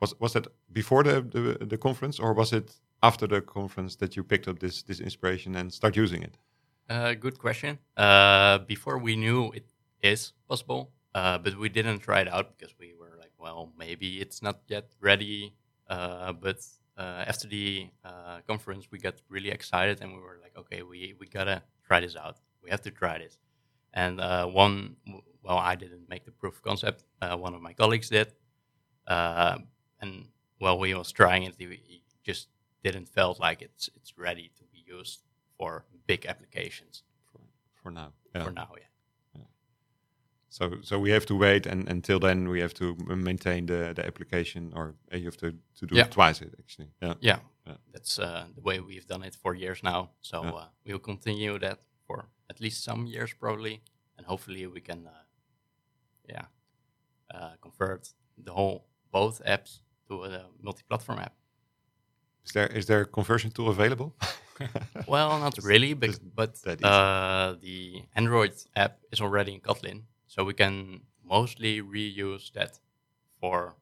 Was 0.00 0.15
was 0.21 0.32
that 0.32 0.47
before 0.73 1.03
the, 1.03 1.23
the 1.23 1.67
the 1.67 1.79
conference, 1.79 2.19
or 2.19 2.35
was 2.35 2.53
it 2.53 2.81
after 3.03 3.26
the 3.26 3.41
conference 3.41 3.97
that 3.97 4.17
you 4.17 4.25
picked 4.25 4.49
up 4.49 4.59
this 4.59 4.82
this 4.82 5.00
inspiration 5.00 5.55
and 5.56 5.73
start 5.73 5.97
using 5.97 6.23
it? 6.23 6.37
Uh, 6.88 7.15
good 7.15 7.38
question. 7.38 7.79
Uh, 7.97 8.59
before 8.59 8.99
we 8.99 9.17
knew 9.17 9.50
it 9.53 9.67
is 10.03 10.35
possible, 10.49 10.93
uh, 11.15 11.38
but 11.38 11.59
we 11.59 11.69
didn't 11.69 12.00
try 12.00 12.20
it 12.20 12.29
out 12.29 12.56
because 12.56 12.75
we 12.79 12.93
were 12.99 13.17
like, 13.19 13.32
well, 13.38 13.72
maybe 13.79 14.20
it's 14.20 14.43
not 14.43 14.60
yet 14.69 14.93
ready. 15.01 15.55
Uh, 15.89 16.32
but 16.32 16.58
uh, 16.99 17.25
after 17.27 17.49
the 17.49 17.89
uh, 18.05 18.41
conference, 18.46 18.89
we 18.91 18.99
got 18.99 19.15
really 19.29 19.51
excited 19.51 20.01
and 20.03 20.13
we 20.13 20.20
were 20.20 20.39
like, 20.43 20.56
okay, 20.56 20.82
we, 20.82 21.15
we 21.19 21.27
gotta 21.27 21.63
try 21.87 22.01
this 22.01 22.17
out. 22.17 22.37
We 22.65 22.71
have 22.71 22.83
to 22.83 22.91
try 22.91 23.19
this. 23.19 23.39
And 23.93 24.21
uh, 24.21 24.47
one, 24.47 24.97
well, 25.43 25.59
I 25.59 25.75
didn't 25.77 26.09
make 26.09 26.25
the 26.25 26.33
proof 26.33 26.55
of 26.56 26.63
concept. 26.63 27.05
Uh, 27.21 27.37
one 27.37 27.55
of 27.55 27.61
my 27.63 27.75
colleagues 27.75 28.09
did. 28.09 28.33
Uh, 29.06 29.59
and 30.01 30.29
while 30.59 30.79
we 30.79 30.94
was 30.94 31.13
trying 31.13 31.44
it, 31.44 31.55
he 31.59 32.03
just 32.25 32.49
didn't 32.83 33.09
felt 33.09 33.39
like 33.41 33.63
it's 33.63 33.89
it's 33.94 34.13
ready 34.19 34.51
to 34.56 34.65
be 34.73 34.85
used 34.87 35.21
for 35.59 35.85
big 36.06 36.27
applications 36.27 37.03
For 37.83 37.91
now, 37.91 38.13
yeah. 38.35 38.44
for 38.44 38.51
now. 38.53 38.69
Yeah. 38.77 39.43
So 40.49 40.71
so 40.83 40.99
we 41.01 41.11
have 41.11 41.27
to 41.27 41.35
wait, 41.35 41.67
and 41.67 41.89
until 41.89 42.19
then 42.21 42.49
we 42.49 42.61
have 42.61 42.75
to 42.75 42.94
maintain 43.17 43.67
the 43.67 43.93
the 43.94 44.06
application, 44.06 44.73
or 44.75 44.94
uh, 45.13 45.17
you 45.17 45.25
have 45.25 45.37
to 45.39 45.51
to 45.79 45.87
do 45.87 45.94
Yeah. 45.97 46.05
it 46.06 46.13
twice. 46.13 46.44
It 46.44 46.55
actually, 46.59 46.91
yeah. 47.03 47.15
Yeah, 47.21 47.39
that's 47.93 48.19
uh, 48.19 48.44
the 48.55 48.61
way 48.63 48.81
we've 48.81 49.06
done 49.06 49.27
it 49.27 49.35
for 49.35 49.55
years 49.55 49.83
now. 49.83 50.11
So 50.21 50.37
uh, 50.43 50.67
we'll 50.87 50.99
continue 51.01 51.59
that 51.59 51.79
for 52.06 52.29
at 52.51 52.60
least 52.60 52.84
some 52.84 53.06
years, 53.06 53.32
probably, 53.34 53.82
and 54.17 54.27
hopefully 54.27 54.67
we 54.67 54.81
can, 54.81 55.06
uh, 55.06 55.22
yeah, 56.29 56.46
uh, 57.34 57.55
convert 57.60 58.08
the 58.39 58.53
whole 58.53 58.86
both 59.13 59.43
apps 59.44 59.81
to 60.08 60.24
a 60.24 60.46
multi-platform 60.63 61.19
app. 61.19 61.34
Is 62.44 62.53
there 62.53 62.67
is 62.67 62.86
there 62.86 63.01
a 63.03 63.06
conversion 63.06 63.51
tool 63.51 63.69
available? 63.70 64.15
Well, 65.06 65.39
not 65.39 65.58
It's 65.58 65.67
really, 65.67 65.94
but, 65.94 66.19
but 66.34 66.56
uh, 66.82 67.55
the 67.60 68.03
Android 68.15 68.55
app 68.74 69.01
is 69.13 69.20
already 69.20 69.53
in 69.55 69.60
Kotlin, 69.60 70.05
so 70.27 70.44
we 70.44 70.55
can 70.55 71.03
mostly 71.22 71.82
reuse 71.82 72.53
that 72.53 72.79
for 73.41 73.77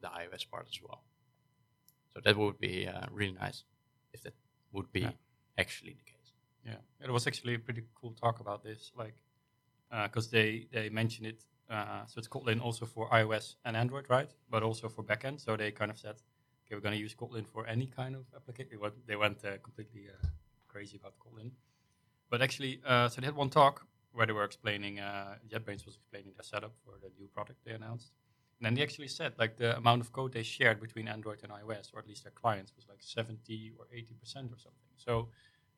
the 0.00 0.08
iOS 0.08 0.48
part 0.50 0.66
as 0.68 0.80
well. 0.82 1.04
So 2.14 2.20
that 2.24 2.36
would 2.36 2.58
be 2.58 2.86
uh, 2.86 3.06
really 3.10 3.32
nice 3.34 3.64
if 4.12 4.22
that 4.22 4.34
would 4.72 4.90
be 4.92 5.00
Yeah. 5.00 5.10
actually 5.58 5.94
the 5.94 6.04
case. 6.04 6.13
Yeah, 6.64 6.76
it 7.02 7.10
was 7.10 7.26
actually 7.26 7.54
a 7.54 7.58
pretty 7.58 7.82
cool 7.94 8.12
talk 8.12 8.40
about 8.40 8.62
this, 8.62 8.92
like 8.96 9.14
because 10.04 10.30
they 10.30 10.66
they 10.72 10.88
mentioned 10.88 11.26
it. 11.26 11.44
Uh, 11.70 12.04
so 12.06 12.18
it's 12.18 12.28
Kotlin 12.28 12.60
also 12.60 12.84
for 12.86 13.08
iOS 13.10 13.56
and 13.64 13.76
Android, 13.76 14.06
right? 14.08 14.30
But 14.50 14.62
also 14.62 14.88
for 14.88 15.02
backend. 15.02 15.40
So 15.40 15.56
they 15.56 15.70
kind 15.70 15.90
of 15.90 15.98
said, 15.98 16.16
okay, 16.66 16.74
we're 16.74 16.80
going 16.80 16.94
to 16.94 17.00
use 17.00 17.14
Kotlin 17.14 17.46
for 17.46 17.66
any 17.66 17.86
kind 17.86 18.14
of 18.14 18.26
application. 18.36 18.78
They 19.06 19.16
went, 19.16 19.44
uh, 19.44 19.56
completely 19.62 20.08
uh, 20.08 20.26
crazy 20.68 20.98
about 20.98 21.14
Kotlin. 21.18 21.52
But 22.30 22.42
actually, 22.42 22.80
uh, 22.86 23.08
so 23.08 23.20
they 23.20 23.26
had 23.26 23.36
one 23.36 23.50
talk 23.50 23.86
where 24.12 24.26
they 24.26 24.32
were 24.32 24.44
explaining, 24.44 25.00
uh, 25.00 25.36
JetBrains 25.50 25.84
was 25.86 25.96
explaining 25.96 26.32
their 26.36 26.44
setup 26.44 26.74
for 26.84 26.98
the 27.02 27.10
new 27.18 27.28
product 27.28 27.58
they 27.64 27.72
announced. 27.72 28.12
And 28.58 28.66
then 28.66 28.74
they 28.74 28.82
actually 28.82 29.08
said 29.08 29.32
like 29.38 29.56
the 29.56 29.76
amount 29.76 30.02
of 30.02 30.12
code 30.12 30.32
they 30.32 30.42
shared 30.42 30.80
between 30.80 31.08
Android 31.08 31.40
and 31.42 31.50
iOS, 31.50 31.92
or 31.92 31.98
at 31.98 32.06
least 32.06 32.24
their 32.24 32.32
clients, 32.32 32.72
was 32.76 32.86
like 32.88 32.98
70 33.00 33.72
or 33.78 33.86
80 33.92 34.14
percent 34.14 34.52
or 34.52 34.58
something. 34.58 34.92
So 34.96 35.28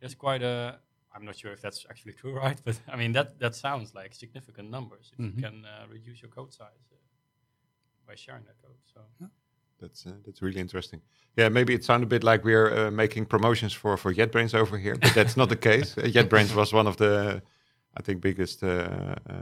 there's 0.01 0.15
quite 0.15 0.43
a. 0.43 0.79
I'm 1.15 1.25
not 1.25 1.37
sure 1.37 1.53
if 1.53 1.61
that's 1.61 1.87
actually 1.91 2.13
true, 2.13 2.35
right? 2.45 2.61
But 2.65 2.81
I 2.93 2.97
mean 2.97 3.13
that 3.13 3.39
that 3.39 3.55
sounds 3.55 3.95
like 3.95 4.15
significant 4.15 4.71
numbers 4.71 5.13
if 5.13 5.19
Mhm. 5.19 5.37
you 5.37 5.43
can 5.43 5.65
uh, 5.65 5.87
reduce 5.93 6.21
your 6.23 6.31
code 6.31 6.53
size 6.53 6.85
uh, 6.93 6.97
by 8.07 8.15
sharing 8.17 8.45
that 8.45 8.57
code. 8.63 8.79
So 8.95 9.01
That's 9.81 10.07
uh, 10.07 10.13
that's 10.25 10.41
really 10.43 10.61
interesting. 10.61 11.01
Yeah, 11.37 11.51
maybe 11.51 11.73
it 11.75 11.85
sounded 11.85 12.07
a 12.07 12.09
bit 12.09 12.25
like 12.25 12.45
we're 12.45 12.71
uh, 12.87 12.91
making 12.91 13.27
promotions 13.27 13.75
for 13.75 13.97
for 13.97 14.15
JetBrains 14.15 14.55
over 14.55 14.79
here, 14.79 14.97
but 14.97 15.13
that's 15.15 15.37
not 15.37 15.49
the 15.49 15.57
case. 15.71 15.95
Uh, 15.99 16.09
JetBrains 16.15 16.55
was 16.55 16.73
one 16.73 16.89
of 16.89 16.97
the, 16.97 17.43
I 17.99 18.03
think, 18.03 18.21
biggest 18.23 18.63
uh, 18.63 18.69
uh, 18.69 19.35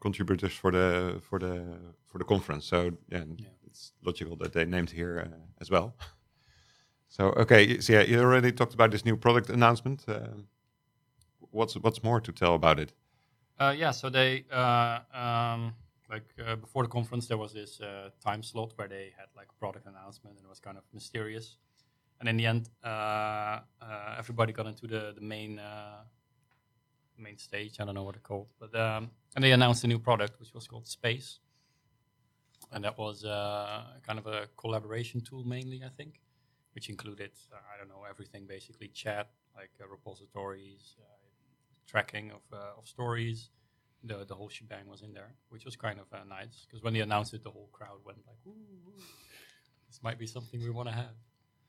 contributors 0.00 0.52
for 0.52 0.72
the 0.72 1.20
for 1.22 1.38
the 1.38 1.54
for 2.06 2.18
the 2.18 2.24
conference. 2.24 2.66
So 2.66 2.78
yeah, 3.12 3.24
Yeah. 3.36 3.66
it's 3.66 3.92
logical 4.02 4.36
that 4.36 4.52
they 4.52 4.64
named 4.64 4.90
here 4.90 5.18
uh, 5.26 5.60
as 5.60 5.70
well. 5.70 5.92
So 7.08 7.32
okay, 7.36 7.80
so 7.80 7.92
yeah, 7.94 8.02
you 8.02 8.20
already 8.20 8.52
talked 8.52 8.74
about 8.74 8.90
this 8.90 9.04
new 9.04 9.16
product 9.16 9.48
announcement. 9.50 10.04
Um, 10.08 10.48
what's 11.50 11.74
what's 11.74 12.02
more 12.02 12.20
to 12.20 12.32
tell 12.32 12.54
about 12.54 12.78
it? 12.78 12.92
Uh, 13.58 13.74
yeah, 13.76 13.90
so 13.90 14.10
they 14.10 14.44
uh, 14.52 15.00
um, 15.12 15.74
like 16.10 16.24
uh, 16.46 16.56
before 16.56 16.82
the 16.84 16.88
conference 16.88 17.26
there 17.26 17.38
was 17.38 17.52
this 17.52 17.80
uh, 17.80 18.10
time 18.20 18.42
slot 18.42 18.72
where 18.76 18.88
they 18.88 19.12
had 19.16 19.26
like 19.36 19.48
a 19.50 19.58
product 19.58 19.86
announcement 19.86 20.36
and 20.36 20.44
it 20.44 20.48
was 20.48 20.60
kind 20.60 20.76
of 20.76 20.84
mysterious, 20.92 21.56
and 22.20 22.28
in 22.28 22.36
the 22.36 22.46
end 22.46 22.68
uh, 22.84 22.88
uh, 22.88 23.60
everybody 24.18 24.52
got 24.52 24.66
into 24.66 24.86
the 24.86 25.12
the 25.14 25.20
main 25.20 25.58
uh, 25.58 26.02
main 27.16 27.38
stage. 27.38 27.80
I 27.80 27.84
don't 27.84 27.94
know 27.94 28.04
what 28.04 28.16
it's 28.16 28.24
called, 28.26 28.48
but 28.60 28.74
um, 28.78 29.10
and 29.34 29.42
they 29.42 29.52
announced 29.52 29.82
a 29.84 29.86
new 29.86 29.98
product 29.98 30.38
which 30.38 30.54
was 30.54 30.68
called 30.68 30.86
Space, 30.86 31.40
and 32.70 32.84
that 32.84 32.98
was 32.98 33.24
uh, 33.24 33.82
kind 34.06 34.18
of 34.18 34.26
a 34.26 34.48
collaboration 34.56 35.20
tool 35.20 35.42
mainly, 35.44 35.82
I 35.84 35.88
think, 35.88 36.20
which 36.78 36.88
included 36.88 37.32
uh, 37.52 37.56
I 37.72 37.74
don't 37.78 37.90
know 37.94 38.04
everything 38.08 38.46
basically 38.46 38.88
chat 39.02 39.26
like 39.58 39.74
uh, 39.82 39.88
repositories. 39.88 40.84
Uh, 41.00 41.18
tracking 41.88 42.30
of, 42.30 42.42
uh, 42.52 42.78
of 42.78 42.86
stories. 42.86 43.50
The 44.04 44.24
the 44.24 44.34
whole 44.34 44.48
shebang 44.48 44.86
was 44.86 45.02
in 45.02 45.12
there, 45.12 45.34
which 45.48 45.64
was 45.64 45.74
kind 45.74 45.98
of 45.98 46.06
uh, 46.12 46.22
nice 46.38 46.64
because 46.64 46.84
when 46.84 46.94
they 46.94 47.00
announced 47.00 47.34
it, 47.34 47.42
the 47.42 47.50
whole 47.50 47.68
crowd 47.72 47.98
went 48.04 48.18
like, 48.28 48.38
"Ooh, 48.46 48.50
ooh, 48.50 49.02
this 49.88 50.00
might 50.04 50.20
be 50.20 50.26
something 50.26 50.62
we 50.62 50.70
want 50.70 50.88
to 50.88 50.94
have." 50.94 51.16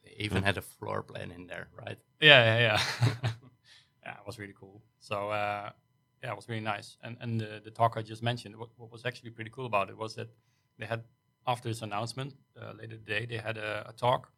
They 0.04 0.14
even 0.26 0.44
had 0.44 0.58
a 0.58 0.62
floor 0.62 1.02
plan 1.02 1.32
in 1.32 1.48
there, 1.48 1.70
right? 1.84 1.98
Yeah, 2.22 2.42
yeah, 2.50 2.60
yeah. 2.68 2.82
yeah, 4.06 4.14
it 4.22 4.26
was 4.28 4.38
really 4.38 4.54
cool. 4.60 4.84
So 5.00 5.32
uh, 5.32 5.72
yeah, 6.22 6.34
it 6.34 6.36
was 6.36 6.48
really 6.48 6.68
nice. 6.76 6.98
And 7.02 7.18
and 7.20 7.42
the, 7.42 7.62
the 7.64 7.72
talk 7.72 7.94
I 7.98 8.04
just 8.04 8.22
mentioned, 8.22 8.56
what, 8.56 8.70
what 8.78 8.92
was 8.92 9.08
actually 9.08 9.32
pretty 9.32 9.50
cool 9.50 9.66
about 9.66 9.90
it 9.90 9.98
was 9.98 10.14
that 10.20 10.30
they 10.78 10.86
had 10.86 11.02
after 11.48 11.68
this 11.68 11.82
announcement 11.82 12.36
uh, 12.62 12.74
later 12.80 12.98
today, 12.98 13.26
they 13.26 13.38
had 13.38 13.58
a, 13.58 13.72
a 13.90 13.94
talk 13.94 14.32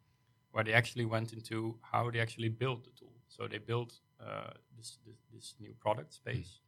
where 0.52 0.64
they 0.64 0.72
actually 0.72 1.04
went 1.04 1.32
into 1.32 1.76
how 1.80 2.10
they 2.10 2.20
actually 2.20 2.48
built 2.48 2.84
the 2.84 2.90
tool. 2.98 3.12
So 3.28 3.48
they 3.48 3.58
built 3.58 3.94
uh, 4.20 4.52
this, 4.76 4.98
this 5.06 5.16
this 5.32 5.54
new 5.58 5.74
product 5.80 6.12
space. 6.12 6.60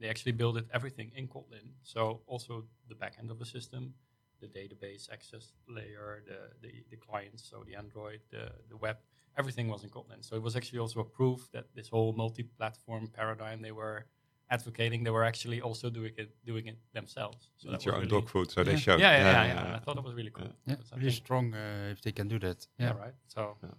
They 0.00 0.08
actually 0.08 0.32
built 0.32 0.56
it 0.56 0.66
everything 0.72 1.10
in 1.16 1.26
Kotlin. 1.26 1.72
So 1.82 2.20
also 2.26 2.64
the 2.88 2.94
backend 2.94 3.30
of 3.30 3.38
the 3.38 3.46
system, 3.46 3.94
the 4.40 4.46
database 4.46 5.10
access 5.12 5.52
layer, 5.68 6.22
the, 6.26 6.38
the, 6.62 6.72
the 6.90 6.96
clients, 6.96 7.48
so 7.50 7.64
the 7.66 7.74
Android, 7.74 8.20
the, 8.30 8.52
the 8.68 8.76
web, 8.76 8.96
everything 9.36 9.68
was 9.68 9.82
in 9.82 9.90
Kotlin. 9.90 10.20
So 10.20 10.36
it 10.36 10.42
was 10.42 10.54
actually 10.54 10.78
also 10.78 11.00
a 11.00 11.04
proof 11.04 11.48
that 11.52 11.66
this 11.74 11.88
whole 11.88 12.12
multi-platform 12.12 13.08
paradigm 13.08 13.60
they 13.60 13.72
were 13.72 14.06
advocating, 14.50 15.04
they 15.04 15.10
were 15.10 15.24
actually 15.24 15.60
also 15.60 15.90
doing 15.90 16.12
it 16.16 16.30
doing 16.46 16.66
it 16.68 16.78
themselves. 16.92 17.50
So 17.56 17.68
it's 17.70 17.72
that 17.72 17.84
your 17.86 17.94
own 17.94 18.00
really- 18.02 18.20
dog 18.20 18.28
food, 18.28 18.50
so 18.50 18.64
they 18.64 18.72
Yeah. 18.72 18.78
showed. 18.86 19.00
Yeah, 19.00 19.18
yeah, 19.18 19.32
yeah, 19.32 19.68
yeah. 19.68 19.76
I 19.76 19.80
thought 19.80 19.96
it 19.98 20.04
was 20.04 20.14
really 20.14 20.30
cool. 20.30 20.52
Yeah, 20.66 20.76
because 20.76 20.92
really 20.96 21.10
strong 21.24 21.54
uh, 21.54 21.92
if 21.94 22.00
they 22.00 22.12
can 22.12 22.28
do 22.28 22.38
that. 22.38 22.66
yeah, 22.78 22.86
Yeah. 22.86 23.04
right. 23.04 23.14
So 23.26 23.40
Yeah. 23.62 23.74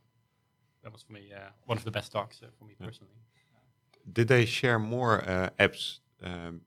that 0.83 0.91
was 0.93 1.03
for 1.03 1.13
me 1.13 1.21
uh, 1.33 1.49
one 1.69 1.77
of 1.77 1.83
the 1.83 1.91
best 1.91 2.11
talks 2.11 2.41
uh, 2.43 2.47
for 2.57 2.65
me 2.65 2.73
Yeah. 2.79 2.87
personally. 2.87 3.15
Did 4.11 4.27
they 4.27 4.45
share 4.45 4.79
more 4.79 5.21
uh, 5.29 5.49
apps 5.65 5.99
um, 6.21 6.61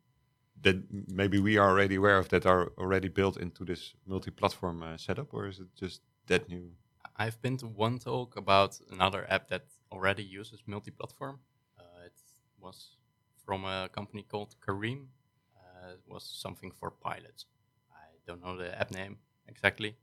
that 0.65 0.77
maybe 1.21 1.39
we 1.41 1.59
are 1.61 1.69
already 1.71 1.97
aware 1.97 2.19
of 2.19 2.29
that 2.29 2.47
are 2.47 2.73
already 2.79 3.09
built 3.09 3.37
into 3.37 3.65
this 3.65 3.95
multi-platform 4.07 4.83
uh, 4.83 4.97
setup, 4.97 5.35
or 5.35 5.49
is 5.49 5.59
it 5.59 5.69
just 5.75 6.03
that 6.27 6.49
new? 6.49 6.71
I've 7.17 7.41
been 7.43 7.57
to 7.59 7.67
one 7.67 7.99
talk 7.99 8.37
about 8.37 8.81
another 8.91 9.27
app 9.29 9.49
that 9.49 9.65
already 9.91 10.23
uses 10.41 10.63
multi-platform. 10.67 11.41
Uh, 11.79 12.07
it 12.07 12.13
was 12.59 12.97
from 13.45 13.65
a 13.65 13.89
company 13.93 14.23
called 14.23 14.55
Kareem. 14.61 15.09
Uh, 15.57 15.93
it 15.95 16.01
was 16.07 16.25
something 16.25 16.73
for 16.73 16.91
pilots. 16.91 17.47
I 17.91 18.17
don't 18.27 18.41
know 18.43 18.57
the 18.57 18.79
app 18.79 18.91
name 18.91 19.19
exactly, 19.49 19.97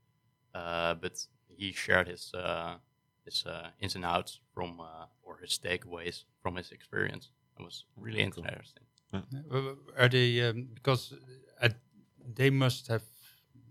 uh, 0.54 0.94
but 0.94 1.26
he 1.48 1.72
shared 1.72 2.08
his 2.08 2.32
uh, 2.34 2.78
his 3.24 3.44
uh, 3.46 3.70
ins 3.80 3.94
and 3.94 4.04
outs 4.04 4.40
from 4.54 4.80
uh, 4.80 5.06
or 5.22 5.38
his 5.38 5.58
takeaways 5.58 6.24
from 6.42 6.56
his 6.56 6.70
experience. 6.72 7.30
It 7.58 7.62
was 7.62 7.84
really 7.96 8.30
Cool. 8.30 8.44
interesting. 8.44 8.84
Uh, 9.12 9.20
w- 9.48 9.76
Are 9.96 10.08
they 10.08 10.40
um, 10.48 10.68
because 10.74 11.12
uh, 11.60 11.68
they 12.34 12.50
must 12.50 12.88
have 12.88 13.02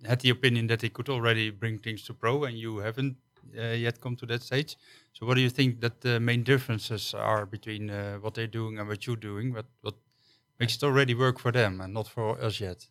had 0.06 0.22
the 0.22 0.30
opinion 0.30 0.68
that 0.68 0.80
they 0.80 0.90
could 0.90 1.10
already 1.10 1.50
bring 1.50 1.80
things 1.80 2.04
to 2.04 2.14
pro, 2.14 2.44
and 2.44 2.58
you 2.58 2.78
haven't 2.78 3.18
uh, 3.18 3.29
yet 3.53 4.00
come 4.01 4.15
to 4.18 4.25
that 4.27 4.41
stage. 4.44 4.77
So, 5.13 5.25
what 5.25 5.36
do 5.36 5.41
you 5.41 5.50
think 5.50 5.82
that 5.82 6.01
the 6.01 6.20
main 6.20 6.44
differences 6.44 7.13
are 7.13 7.46
between 7.46 7.89
uh, 7.89 8.18
what 8.20 8.34
they're 8.36 8.48
doing 8.48 8.79
and 8.79 8.88
what 8.88 9.06
you're 9.08 9.15
doing? 9.15 9.53
What 9.53 9.65
what 9.82 9.96
makes 10.60 10.75
it 10.75 10.84
already 10.84 11.15
work 11.15 11.39
for 11.39 11.51
them 11.51 11.82
and 11.82 11.94
not 11.94 12.08
for 12.08 12.39
us 12.41 12.60
yet? 12.60 12.88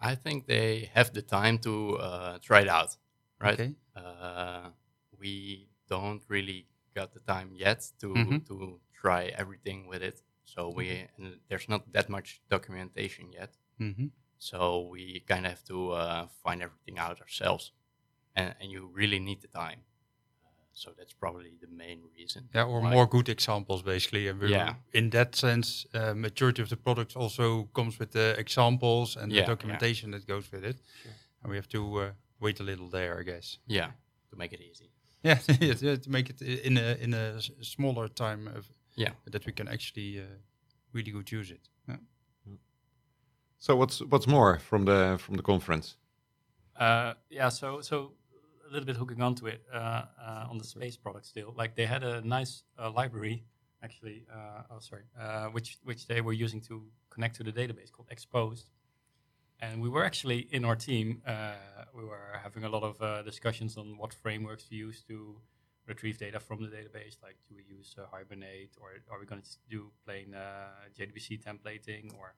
I 0.00 0.14
think 0.14 0.46
they 0.46 0.90
have 0.94 1.12
the 1.12 1.22
time 1.22 1.58
to 1.60 1.96
uh, 1.98 2.38
try 2.42 2.60
it 2.60 2.68
out, 2.68 2.96
right? 3.40 3.54
Okay. 3.60 3.74
uh, 3.94 4.70
we 5.18 5.68
don't 5.88 6.22
really 6.28 6.66
got 6.94 7.12
the 7.14 7.20
time 7.20 7.50
yet 7.54 7.92
to 8.00 8.08
Mhm. 8.08 8.46
to 8.46 8.80
try 9.00 9.26
everything 9.38 9.86
with 9.88 10.02
it. 10.02 10.22
So 10.44 10.68
we 10.70 11.08
and 11.16 11.40
there's 11.48 11.68
not 11.68 11.92
that 11.92 12.08
much 12.08 12.40
documentation 12.48 13.32
yet. 13.32 13.56
hmm 13.78 14.08
So 14.38 14.88
we 14.92 15.20
kind 15.20 15.46
of 15.46 15.52
have 15.52 15.64
to 15.64 15.92
uh, 15.92 16.26
find 16.44 16.62
everything 16.62 16.98
out 16.98 17.20
ourselves, 17.20 17.72
and, 18.36 18.54
and 18.60 18.70
you 18.70 18.90
really 18.94 19.18
need 19.18 19.40
the 19.42 19.48
time. 19.48 19.80
Uh, 20.76 20.80
so 20.82 20.90
that's 20.96 21.14
probably 21.14 21.56
the 21.60 21.66
main 21.68 22.00
reason. 22.18 22.48
Yeah, 22.54 22.66
or 22.68 22.80
more 22.82 23.06
good 23.08 23.28
examples, 23.28 23.82
basically. 23.82 24.28
And 24.28 24.40
we're 24.40 24.50
Yeah. 24.50 24.74
in 24.92 25.10
that 25.10 25.34
sense, 25.36 25.86
uh, 25.94 26.14
majority 26.14 26.62
of 26.62 26.68
the 26.68 26.76
products 26.76 27.16
also 27.16 27.68
comes 27.72 27.98
with 27.98 28.10
the 28.10 28.34
examples 28.38 29.16
and 29.16 29.32
Yeah, 29.32 29.44
the 29.44 29.50
yeah. 29.50 29.54
documentation 29.54 30.10
that 30.12 30.26
goes 30.26 30.50
with 30.52 30.64
it. 30.64 30.76
Sure. 31.02 31.12
And 31.42 31.50
we 31.50 31.56
have 31.56 31.68
to 31.68 32.00
uh, 32.00 32.12
wait 32.40 32.60
a 32.60 32.62
little 32.62 32.88
there, 32.90 33.20
I 33.20 33.22
guess. 33.24 33.58
Yeah, 33.68 33.90
to 34.30 34.36
make 34.36 34.52
it 34.54 34.60
easy. 34.60 34.90
Yeah, 35.24 35.40
yeah, 35.60 35.96
to 35.98 36.10
make 36.10 36.30
it 36.30 36.40
in 36.42 36.76
a 36.78 36.94
in 37.00 37.14
a 37.14 37.34
s- 37.36 37.50
smaller 37.60 38.08
time 38.08 38.50
of 38.58 38.66
Yeah. 38.96 39.14
that 39.30 39.44
we 39.46 39.52
can 39.52 39.68
actually 39.68 40.20
uh, 40.20 40.24
really 40.92 41.10
good 41.12 41.32
use 41.32 41.54
it. 41.54 41.70
Yeah. 41.88 41.98
So 43.58 43.74
what's 43.76 44.00
what's 44.10 44.26
more 44.26 44.58
from 44.58 44.84
the 44.84 45.16
from 45.18 45.36
the 45.36 45.42
conference? 45.42 45.96
Uh, 46.80 47.14
yeah, 47.30 47.50
so 47.50 47.80
so 47.82 48.12
a 48.68 48.72
little 48.72 48.86
bit 48.86 48.96
hooking 48.96 49.22
onto 49.22 49.46
it 49.46 49.62
uh, 49.72 49.76
uh, 49.76 50.46
on 50.50 50.58
the 50.58 50.64
space 50.64 50.96
product 50.96 51.26
still. 51.26 51.54
Like 51.56 51.76
they 51.76 51.86
had 51.86 52.02
a 52.02 52.20
nice 52.22 52.64
uh, 52.78 52.90
library 52.90 53.44
actually. 53.82 54.24
Uh, 54.32 54.62
oh, 54.70 54.80
sorry, 54.80 55.04
uh, 55.20 55.46
which 55.46 55.78
which 55.84 56.06
they 56.06 56.20
were 56.20 56.32
using 56.32 56.60
to 56.62 56.82
connect 57.10 57.36
to 57.36 57.44
the 57.44 57.52
database 57.52 57.90
called 57.92 58.08
Exposed. 58.10 58.70
And 59.60 59.80
we 59.80 59.88
were 59.88 60.04
actually 60.04 60.40
in 60.50 60.64
our 60.66 60.76
team. 60.76 61.22
Uh, 61.26 61.52
we 61.94 62.04
were 62.04 62.38
having 62.42 62.64
a 62.64 62.68
lot 62.68 62.82
of 62.82 63.00
uh, 63.00 63.22
discussions 63.22 63.78
on 63.78 63.96
what 63.96 64.12
frameworks 64.12 64.64
to 64.68 64.74
use 64.74 65.02
to 65.08 65.36
retrieve 65.86 66.18
data 66.18 66.40
from 66.40 66.60
the 66.60 66.68
database. 66.68 67.16
Like, 67.22 67.36
do 67.48 67.54
we 67.56 67.64
use 67.78 67.94
uh, 67.98 68.02
Hibernate, 68.12 68.74
or 68.80 68.88
are 69.10 69.18
we 69.18 69.24
going 69.24 69.40
to 69.40 69.54
do 69.70 69.90
plain 70.04 70.34
uh, 70.34 70.68
JDBC 70.98 71.42
templating, 71.42 72.12
or 72.18 72.34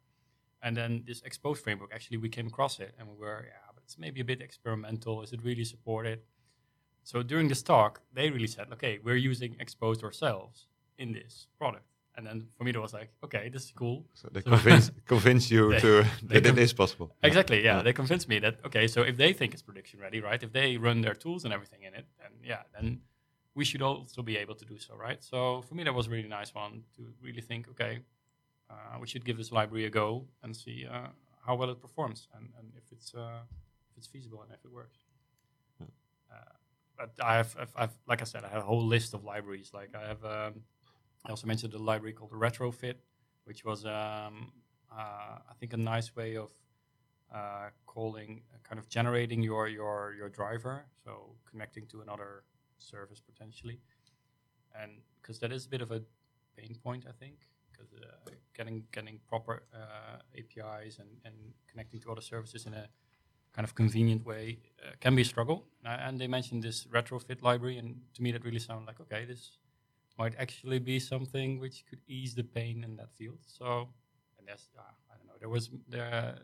and 0.63 0.77
then 0.77 1.05
this 1.07 1.23
exposed 1.23 1.63
framework, 1.63 1.91
actually, 1.95 2.17
we 2.17 2.29
came 2.29 2.49
across 2.49 2.81
it 2.81 2.93
and 2.99 3.09
we 3.09 3.15
were, 3.17 3.45
yeah, 3.47 3.68
it's 3.89 3.97
maybe 3.99 4.21
a 4.21 4.25
bit 4.25 4.43
experimental. 4.43 5.23
Is 5.23 5.33
it 5.33 5.41
really 5.43 5.65
supported? 5.65 6.19
So 7.05 7.23
during 7.23 7.49
this 7.49 7.63
talk, 7.63 8.03
they 8.13 8.29
really 8.31 8.47
said, 8.47 8.67
okay, 8.75 8.99
we're 9.03 9.17
using 9.31 9.57
exposed 9.61 10.05
ourselves 10.05 10.67
in 10.99 11.13
this 11.13 11.47
product. 11.59 11.87
And 12.17 12.27
then 12.27 12.49
for 12.57 12.65
me, 12.65 12.71
it 12.71 12.81
was 12.87 12.93
like, 12.93 13.11
okay, 13.25 13.49
this 13.49 13.65
is 13.65 13.73
cool. 13.73 14.05
So 14.13 14.29
they 14.31 14.43
So- 14.43 14.51
convince 14.51 14.91
convince 15.15 15.51
you 15.55 15.71
They- 15.71 15.81
to 15.81 15.93
they 16.29 16.41
that 16.41 16.59
it 16.59 16.69
con- 16.69 16.77
possible. 16.83 17.09
Exactly, 17.23 17.59
yeah. 17.65 17.77
Yeah. 17.77 17.83
They 17.87 17.95
convinced 17.95 18.29
me 18.29 18.39
that, 18.41 18.55
okay, 18.67 18.89
so 18.89 19.01
if 19.03 19.17
they 19.17 19.33
think 19.33 19.55
it's 19.55 19.63
prediction 19.63 20.01
ready, 20.01 20.21
right? 20.21 20.43
If 20.43 20.53
they 20.53 20.77
run 20.77 21.01
their 21.01 21.15
tools 21.25 21.45
and 21.45 21.53
everything 21.55 21.83
in 21.89 21.95
it, 21.95 22.07
then 22.21 22.33
yeah, 22.53 22.63
then 22.75 22.87
we 23.55 23.65
should 23.65 23.83
also 23.83 24.23
be 24.23 24.37
able 24.43 24.55
to 24.63 24.67
do 24.73 24.79
so, 24.79 24.93
right? 25.07 25.21
So 25.31 25.63
for 25.67 25.75
me, 25.77 25.83
that 25.85 25.95
was 25.95 26.07
a 26.09 26.11
really 26.11 26.29
nice 26.41 26.53
one 26.65 26.83
to 26.97 27.03
really 27.27 27.41
think, 27.51 27.69
okay, 27.73 27.95
uh, 28.71 28.99
we 29.01 29.07
should 29.07 29.25
give 29.25 29.37
this 29.39 29.51
library 29.59 29.87
a 29.87 29.91
go 30.03 30.09
and 30.43 30.55
see 30.55 30.79
uh, 30.95 31.09
how 31.47 31.55
well 31.59 31.71
it 31.71 31.81
performs 31.81 32.29
and, 32.35 32.45
and 32.59 32.67
if 32.81 32.85
it's 32.93 33.15
uh, 33.15 33.41
it's 33.99 34.07
feasible 34.07 34.43
and 34.43 34.51
if 34.53 34.65
it 34.65 34.73
works. 34.73 34.99
Yeah. 35.81 35.87
Uh, 36.33 36.55
but 36.97 37.11
I 37.25 37.37
have, 37.37 37.57
I've, 37.59 37.73
I've, 37.77 37.97
like 38.07 38.23
I 38.23 38.25
said, 38.25 38.45
I 38.45 38.49
have 38.49 38.63
a 38.63 38.67
whole 38.67 38.85
list 38.85 39.15
of 39.15 39.25
libraries. 39.25 39.71
Like 39.75 39.95
I 39.95 40.07
have, 40.09 40.25
um, 40.25 40.63
I 41.27 41.31
also 41.31 41.47
mentioned 41.47 41.73
the 41.73 41.79
library 41.79 42.13
called 42.13 42.33
Retrofit, 42.33 42.95
which 43.45 43.65
was, 43.65 43.85
um, 43.85 44.53
uh, 44.91 45.39
I 45.51 45.55
think, 45.59 45.73
a 45.75 45.77
nice 45.77 46.15
way 46.17 46.37
of 46.37 46.51
uh, 47.35 47.69
calling, 47.87 48.43
uh, 48.55 48.59
kind 48.67 48.79
of 48.79 48.89
generating 48.89 49.43
your 49.43 49.69
your 49.69 50.15
your 50.17 50.29
driver, 50.29 50.87
so 51.05 51.35
connecting 51.51 51.87
to 51.89 52.01
another 52.01 52.45
service 52.79 53.21
potentially, 53.21 53.81
and 54.81 54.93
because 55.21 55.39
that 55.41 55.53
is 55.53 55.67
a 55.67 55.69
bit 55.69 55.83
of 55.83 55.91
a 55.91 56.03
pain 56.57 56.75
point, 56.83 57.05
I 57.07 57.13
think, 57.13 57.47
because 57.71 57.93
uh, 57.93 58.31
getting 58.57 58.85
getting 58.93 59.21
proper 59.29 59.63
uh, 59.75 60.19
APIs 60.39 60.99
and 60.99 61.11
and 61.25 61.35
connecting 61.71 62.01
to 62.01 62.13
other 62.13 62.23
services 62.23 62.67
in 62.67 62.75
a 62.75 62.89
kind 63.53 63.65
of 63.65 63.75
convenient 63.75 64.25
way 64.25 64.59
uh, 64.85 64.91
can 65.01 65.15
be 65.15 65.23
a 65.23 65.25
struggle. 65.25 65.67
Uh, 65.85 65.97
and 66.07 66.21
they 66.21 66.27
mentioned 66.27 66.63
this 66.63 66.85
retrofit 66.87 67.43
library, 67.43 67.79
and 67.79 67.97
to 68.15 68.23
me 68.23 68.33
that 68.33 68.45
really 68.45 68.59
sounded 68.59 68.87
like 68.87 69.01
okay, 69.01 69.25
this 69.25 69.59
might 70.19 70.35
actually 70.39 70.79
be 70.79 70.99
something 70.99 71.59
which 71.61 71.85
could 71.89 72.01
ease 72.09 72.35
the 72.35 72.43
pain 72.45 72.85
in 72.85 72.97
that 72.97 73.11
field. 73.17 73.39
So, 73.47 73.89
and 74.39 74.47
there's 74.49 74.69
uh, 74.79 74.83
I 75.13 75.17
don't 75.17 75.27
know, 75.29 75.35
there 75.41 75.49
was 75.49 75.71
there 75.89 76.39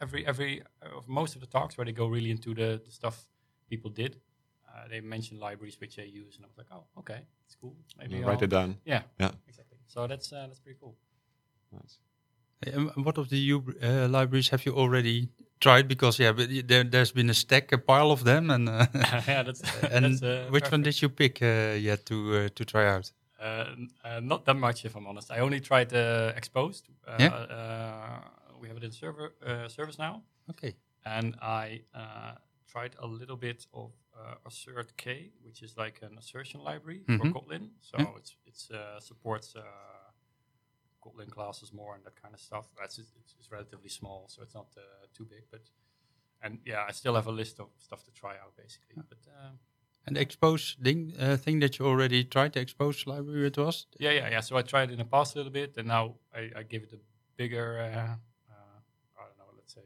every 0.00 0.26
every 0.26 0.62
uh, 0.82 0.96
of 0.98 1.08
most 1.08 1.34
of 1.34 1.40
the 1.40 1.46
talks 1.46 1.76
where 1.76 1.84
they 1.84 1.92
go 1.92 2.06
really 2.06 2.30
into 2.30 2.54
the, 2.54 2.80
the 2.84 2.90
stuff 2.90 3.26
people 3.68 3.90
did. 3.90 4.20
Uh, 4.68 4.86
they 4.90 5.00
mentioned 5.00 5.40
libraries 5.40 5.80
which 5.80 5.96
they 5.96 6.04
use, 6.06 6.36
and 6.36 6.44
I 6.44 6.48
was 6.48 6.58
like, 6.58 6.66
oh, 6.70 6.84
okay, 6.98 7.20
it's 7.46 7.56
cool. 7.60 7.74
Maybe 7.98 8.16
You 8.16 8.26
write 8.26 8.42
it 8.42 8.50
down. 8.50 8.76
Yeah, 8.84 9.02
Yeah. 9.18 9.30
exactly. 9.48 9.78
So 9.86 10.06
that's 10.06 10.32
uh, 10.32 10.46
that's 10.46 10.60
pretty 10.60 10.78
cool. 10.80 10.96
Nice. 11.72 11.98
Um, 12.74 12.90
what 13.04 13.18
of 13.18 13.28
the 13.28 13.38
U 13.38 13.62
uh, 13.82 14.08
libraries 14.08 14.48
have 14.48 14.66
you 14.66 14.72
already 14.74 15.28
tried? 15.60 15.88
Because 15.88 16.18
yeah, 16.22 16.32
but 16.32 16.48
there, 16.68 16.84
there's 16.84 17.12
been 17.12 17.30
a 17.30 17.34
stack, 17.34 17.72
a 17.72 17.78
pile 17.78 18.10
of 18.10 18.22
them, 18.24 18.50
and 18.50 18.68
uh, 18.68 18.86
yeah, 19.26 19.42
that's 19.42 19.62
and 19.92 20.04
that's, 20.04 20.22
uh, 20.22 20.46
which 20.50 20.70
one 20.72 20.82
did 20.82 21.00
you 21.02 21.08
pick 21.08 21.42
uh, 21.42 21.74
yet 21.78 22.04
to 22.06 22.14
uh, 22.36 22.48
to 22.54 22.64
try 22.64 22.86
out? 22.88 23.12
Uh, 23.40 23.64
uh, 24.04 24.20
not 24.20 24.44
that 24.44 24.56
much, 24.56 24.84
if 24.84 24.96
I'm 24.96 25.06
honest. 25.06 25.30
I 25.30 25.38
only 25.40 25.60
tried 25.60 25.92
uh, 25.92 26.32
Exposed. 26.36 26.88
Uh, 27.06 27.16
Yeah. 27.20 27.32
uh, 27.32 28.20
we 28.60 28.68
have 28.68 28.76
it 28.76 28.84
in 28.84 28.90
server 28.92 29.32
uh, 29.46 29.68
service 29.68 29.98
now, 29.98 30.22
Okay. 30.50 30.74
and 31.04 31.36
I 31.40 31.82
uh, 31.94 32.34
tried 32.72 32.96
a 32.98 33.06
little 33.06 33.36
bit 33.36 33.66
of 33.72 33.90
uh, 34.16 34.34
AssertK, 34.48 35.30
which 35.44 35.62
is 35.62 35.76
like 35.76 36.00
an 36.02 36.18
assertion 36.18 36.60
library 36.64 37.02
Mhm. 37.06 37.18
for 37.18 37.26
Kotlin. 37.32 37.70
So 37.80 37.96
Yeah. 37.98 38.16
it's 38.18 38.36
it's 38.46 38.70
uh, 38.70 39.00
supports 39.00 39.54
uh, 39.56 39.62
Kotlin 41.00 41.30
classes 41.30 41.72
more 41.72 41.94
and 41.94 42.04
that 42.04 42.20
kind 42.22 42.34
of 42.34 42.40
stuff. 42.40 42.66
That's 42.78 42.98
it's, 42.98 43.34
it's 43.38 43.50
relatively 43.50 43.88
small, 43.88 44.26
so 44.28 44.42
it's 44.42 44.54
not 44.54 44.68
uh, 44.76 45.06
too 45.14 45.24
big. 45.24 45.44
But 45.50 45.62
and 46.42 46.60
yeah, 46.64 46.84
I 46.88 46.92
still 46.92 47.14
have 47.14 47.26
a 47.26 47.32
list 47.32 47.60
of 47.60 47.68
stuff 47.78 48.04
to 48.04 48.10
try 48.12 48.32
out, 48.42 48.54
basically. 48.56 48.96
But 48.96 49.18
uh, 49.28 49.50
And 50.06 50.16
the 50.16 50.20
expose 50.20 50.76
thing, 50.82 51.12
uh, 51.20 51.36
thing 51.36 51.60
that 51.60 51.78
you 51.78 51.86
already 51.86 52.24
tried, 52.24 52.52
the 52.52 52.60
expose 52.60 53.06
library 53.06 53.46
it 53.46 53.56
was? 53.58 53.86
Yeah, 53.98 54.12
yeah, 54.12 54.30
yeah. 54.30 54.40
So 54.42 54.56
I 54.56 54.62
tried 54.62 54.88
it 54.90 54.92
in 54.92 54.98
the 54.98 55.04
past 55.16 55.34
a 55.34 55.38
little 55.38 55.52
bit, 55.52 55.76
and 55.76 55.86
now 55.88 56.14
I, 56.34 56.50
I 56.60 56.62
give 56.62 56.82
it 56.84 56.92
a 56.92 56.98
bigger, 57.36 57.68
uh, 57.80 58.16
uh, 58.52 58.78
I 59.18 59.22
don't 59.26 59.38
know, 59.38 59.50
let's 59.56 59.74
say 59.74 59.82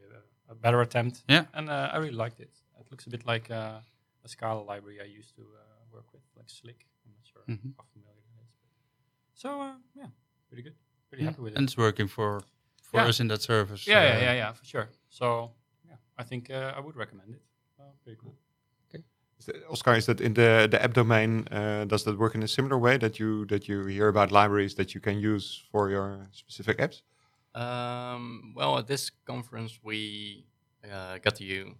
a, 0.49 0.51
a 0.51 0.55
better 0.55 0.81
attempt. 0.81 1.23
Yeah. 1.27 1.45
And 1.53 1.69
uh, 1.69 1.89
I 1.93 1.97
really 1.97 2.15
liked 2.25 2.39
it. 2.39 2.51
It 2.79 2.87
looks 2.91 3.05
a 3.07 3.09
bit 3.09 3.25
like 3.25 3.49
uh, 3.51 3.79
a 4.25 4.27
Scala 4.29 4.61
library 4.61 4.99
I 5.01 5.05
used 5.19 5.35
to 5.35 5.41
uh, 5.41 5.57
work 5.91 6.13
with, 6.13 6.21
like 6.37 6.49
Slick. 6.49 6.85
I'm 7.05 7.11
not 7.17 7.25
sure 7.33 7.43
Mhm. 7.47 7.73
how 7.77 7.85
familiar 7.93 8.23
it 8.31 8.41
is. 8.45 8.51
But 8.61 8.69
so 9.33 9.49
uh, 9.61 9.75
yeah, 9.95 10.07
pretty 10.47 10.63
good. 10.63 10.75
Pretty 11.13 11.25
Yeah. 11.25 11.29
happy 11.29 11.41
with 11.43 11.53
it. 11.53 11.57
And 11.59 11.67
it's 11.67 11.77
working 11.77 12.07
for 12.07 12.41
for 12.81 12.97
Yeah. 13.01 13.09
us 13.09 13.19
in 13.19 13.27
that 13.27 13.41
service. 13.41 13.85
Yeah, 13.87 14.03
yeah, 14.03 14.17
uh, 14.17 14.21
yeah, 14.21 14.33
yeah, 14.41 14.53
for 14.53 14.65
sure. 14.65 14.87
So 15.09 15.51
yeah, 15.87 15.97
I 16.21 16.23
think 16.23 16.49
uh, 16.49 16.73
I 16.77 16.79
would 16.79 16.95
recommend 16.95 17.29
it. 17.35 17.41
Uh, 17.79 17.83
pretty 18.03 18.17
cool. 18.21 18.35
Is 19.39 19.45
that- 19.47 19.63
Oscar, 19.69 19.93
is 19.95 20.05
that 20.05 20.19
in 20.21 20.33
the 20.33 20.67
the 20.71 20.79
app 20.83 20.93
domain? 20.93 21.47
Uh, 21.51 21.85
does 21.85 22.03
that 22.03 22.17
work 22.17 22.33
in 22.35 22.43
a 22.43 22.47
similar 22.47 22.77
way 22.79 22.97
that 22.97 23.19
you 23.19 23.45
that 23.45 23.67
you 23.67 23.85
hear 23.85 24.07
about 24.07 24.31
libraries 24.31 24.73
that 24.75 24.89
you 24.93 25.01
can 25.01 25.19
use 25.33 25.45
for 25.71 25.89
your 25.89 26.27
specific 26.31 26.77
apps? 26.79 27.01
Um, 27.63 28.53
well, 28.55 28.77
at 28.79 28.87
this 28.87 29.11
conference, 29.25 29.79
we 29.83 30.45
uh, 30.91 31.17
got 31.25 31.35
to 31.35 31.43
you. 31.43 31.77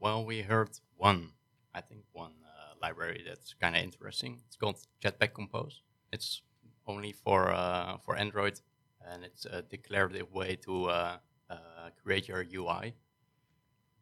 Well, 0.00 0.24
we 0.24 0.42
heard 0.42 0.70
one, 0.96 1.32
I 1.74 1.80
think, 1.82 2.04
one 2.12 2.32
uh, 2.44 2.74
library 2.86 3.22
that's 3.28 3.54
kind 3.62 3.74
of 3.76 3.82
interesting. 3.82 4.40
It's 4.46 4.56
called 4.56 4.78
Jetpack 5.02 5.32
Compose. 5.34 5.82
It's 6.12 6.42
only 6.86 7.12
for 7.12 7.50
uh, 7.50 7.98
for 8.04 8.16
Android, 8.16 8.60
and 9.06 9.24
it's 9.24 9.46
a 9.46 9.62
declarative 9.62 10.32
way 10.32 10.56
to 10.56 10.86
uh, 10.86 11.16
uh, 11.50 11.56
create 12.02 12.28
your 12.28 12.44
UI. 12.52 12.94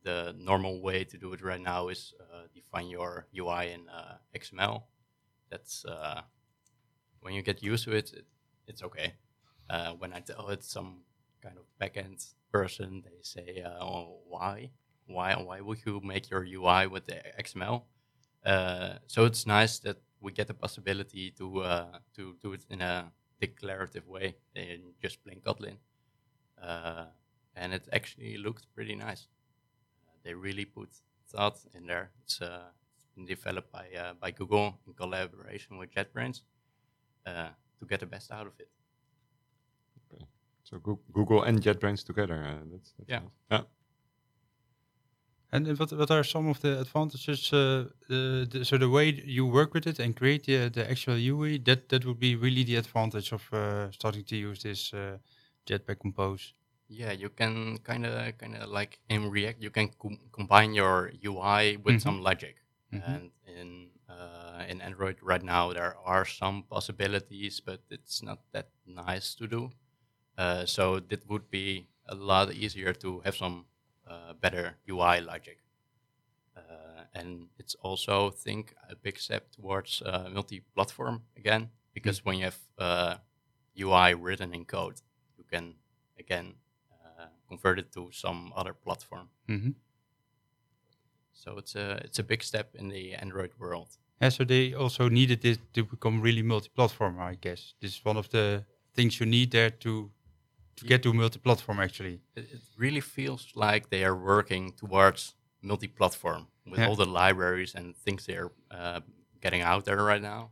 The 0.03 0.35
normal 0.37 0.83
way 0.83 1.05
to 1.05 1.16
do 1.16 1.33
it 1.33 1.42
right 1.42 1.61
now 1.61 1.88
is 1.88 2.12
uh, 2.21 2.47
define 2.55 2.88
your 2.88 3.27
UI 3.37 3.73
in 3.73 3.88
uh, 3.88 4.16
XML. 4.37 4.83
That's 5.51 5.85
when 7.21 7.35
you 7.35 7.42
get 7.42 7.62
used 7.62 7.85
to 7.85 7.92
it, 7.92 8.12
it 8.12 8.27
it's 8.66 8.83
okay 8.83 9.14
when 9.99 10.12
I 10.12 10.21
tell 10.21 10.49
it 10.49 10.64
some 10.64 11.03
kind 11.42 11.57
of 11.57 11.64
backend 11.81 12.25
person, 12.51 13.03
they 13.05 13.23
say, 13.23 13.64
"Oh, 13.64 14.21
why? 14.29 14.71
Why? 15.07 15.35
Why 15.35 15.61
would 15.61 15.79
you 15.87 16.01
make 16.03 16.31
your 16.31 16.45
UI 16.45 16.87
with 16.87 17.07
the 17.07 17.23
XML?" 17.38 17.83
Uh, 18.45 18.95
so 19.07 19.25
it's 19.25 19.47
nice 19.47 19.79
that 19.81 19.99
we 20.23 20.33
get 20.33 20.47
the 20.47 20.55
possibility 20.55 21.31
to 21.39 21.47
uh, 21.63 21.99
to 22.17 22.37
do 22.43 22.53
it 22.55 22.65
in 22.71 22.81
a 22.81 23.13
declarative 23.41 24.07
way 24.07 24.37
in 24.55 24.95
just 25.03 25.23
plain 25.25 25.41
Kotlin, 25.47 25.77
uh, 26.63 27.07
and 27.57 27.73
it 27.75 27.89
actually 27.93 28.37
looked 28.39 28.67
pretty 28.75 28.95
nice. 28.95 29.29
Uh, 30.07 30.15
they 30.25 30.35
really 30.35 30.65
put 30.65 30.89
thought 31.29 31.59
in 31.75 31.87
there. 31.87 32.11
It's, 32.25 32.41
uh, 32.41 32.71
it's 32.97 33.07
been 33.15 33.27
developed 33.27 33.73
by 33.73 33.87
uh, 34.03 34.15
by 34.21 34.31
Google 34.31 34.79
in 34.87 34.93
collaboration 34.95 35.79
with 35.79 35.91
JetBrains 35.91 36.43
uh, 37.27 37.49
to 37.79 37.87
get 37.87 38.01
the 38.01 38.07
best 38.07 38.31
out 38.31 38.47
of 38.47 38.53
it. 38.61 38.69
Okay. 40.13 40.25
So 40.65 40.79
Google 41.13 41.43
and 41.43 41.61
JetBrains 41.61 42.05
together. 42.05 42.45
Uh, 42.45 42.65
that's, 42.71 42.93
that's 42.99 43.09
Yeah. 43.11 43.19
nice. 43.21 43.31
Yeah. 43.51 43.63
And 45.53 45.69
uh, 45.69 45.75
what 45.75 45.93
what 45.93 46.11
are 46.11 46.25
some 46.25 46.49
of 46.49 46.61
the 46.61 46.81
advantages? 46.81 47.53
Uh, 47.53 47.88
the, 48.09 48.49
the, 48.51 48.65
so 48.65 48.79
the 48.79 48.88
way 48.88 49.11
you 49.11 49.47
work 49.47 49.75
with 49.75 49.87
it 49.87 49.99
and 49.99 50.17
create 50.17 50.45
the, 50.47 50.69
the 50.71 50.91
actual 50.91 51.17
UI, 51.17 51.59
that 51.59 51.88
that 51.91 52.05
would 52.07 52.19
be 52.19 52.35
really 52.37 52.65
the 52.65 52.77
advantage 52.77 53.33
of 53.33 53.53
uh, 53.53 53.91
starting 53.93 54.25
to 54.25 54.37
use 54.37 54.62
this 54.62 54.93
uh, 54.95 55.19
Jetpack 55.67 56.01
Compose. 56.01 56.55
Yeah, 56.88 57.12
you 57.12 57.29
can 57.31 57.79
kind 57.79 58.05
of 58.07 58.37
kind 58.38 58.57
of 58.57 58.69
like 58.69 59.01
in 59.09 59.31
React, 59.31 59.62
you 59.62 59.71
can 59.71 59.91
com- 59.99 60.21
combine 60.33 60.75
your 60.75 61.12
UI 61.23 61.77
with 61.77 61.97
Mhm. 61.97 62.01
some 62.03 62.23
logic. 62.23 62.57
Mhm. 62.93 63.03
And 63.07 63.31
in 63.47 63.91
uh, 64.09 64.65
in 64.69 64.81
Android 64.81 65.17
right 65.23 65.43
now, 65.43 65.73
there 65.73 65.97
are 66.05 66.25
some 66.27 66.65
possibilities, 66.65 67.61
but 67.61 67.81
it's 67.91 68.23
not 68.23 68.41
that 68.53 68.69
nice 68.87 69.35
to 69.37 69.47
do. 69.47 69.71
Uh, 70.38 70.67
so 70.67 70.97
it 71.11 71.29
would 71.29 71.51
be 71.51 71.88
a 72.07 72.15
lot 72.15 72.53
easier 72.55 72.93
to 72.95 73.21
have 73.21 73.37
some 73.37 73.67
uh, 74.09 74.33
better 74.41 74.77
UI 74.88 75.21
logic. 75.21 75.59
Uh, 76.57 77.05
and 77.15 77.49
it's 77.59 77.75
also, 77.77 78.29
I 78.29 78.31
think, 78.31 78.75
a 78.91 78.97
big 78.97 79.19
step 79.19 79.51
towards 79.53 80.03
uh, 80.03 80.29
multi-platform 80.33 81.23
again, 81.37 81.71
because 81.95 82.25
when 82.25 82.38
you 82.38 82.45
have 82.45 82.59
uh, 82.79 83.17
UI 83.81 84.15
written 84.15 84.55
in 84.55 84.65
code, 84.65 85.01
you 85.38 85.45
can 85.51 85.75
again 86.19 86.55
uh, 86.91 87.27
convert 87.49 87.79
it 87.79 87.93
to 87.93 88.11
some 88.12 88.53
other 88.57 88.75
platform. 88.75 89.29
Mm-hmm. 89.49 89.71
So 91.33 91.59
it's 91.59 91.75
a 91.75 92.01
it's 92.05 92.19
a 92.19 92.23
big 92.23 92.43
step 92.43 92.75
in 92.75 92.88
the 92.88 93.15
Android 93.15 93.53
world. 93.59 93.88
Yeah, 94.21 94.29
so 94.29 94.45
they 94.45 94.75
also 94.75 95.09
needed 95.09 95.45
it 95.45 95.59
to 95.73 95.85
become 95.85 96.21
really 96.21 96.43
multi-platform. 96.43 97.19
I 97.19 97.35
guess 97.35 97.75
this 97.81 97.97
is 97.97 98.05
one 98.05 98.17
of 98.17 98.29
the 98.29 98.65
things 98.95 99.19
you 99.19 99.27
need 99.27 99.51
there 99.51 99.71
to 99.71 100.11
to 100.77 100.85
get 100.87 101.03
to 101.03 101.13
multi-platform. 101.13 101.81
Actually, 101.81 102.21
It, 102.37 102.45
it 102.53 102.61
really 102.79 103.01
feels 103.01 103.49
like 103.55 103.89
they 103.89 104.05
are 104.05 104.17
working 104.17 104.73
towards 104.77 105.35
multi-platform 105.61 106.47
with 106.67 106.79
Yeah. 106.81 106.89
all 106.89 106.97
the 106.97 107.05
libraries 107.25 107.75
and 107.75 107.95
things 108.05 108.25
they're 108.27 108.51
uh, 108.71 109.01
getting 109.41 109.63
out 109.63 109.85
there 109.85 110.03
right 110.05 110.23
now. 110.23 110.51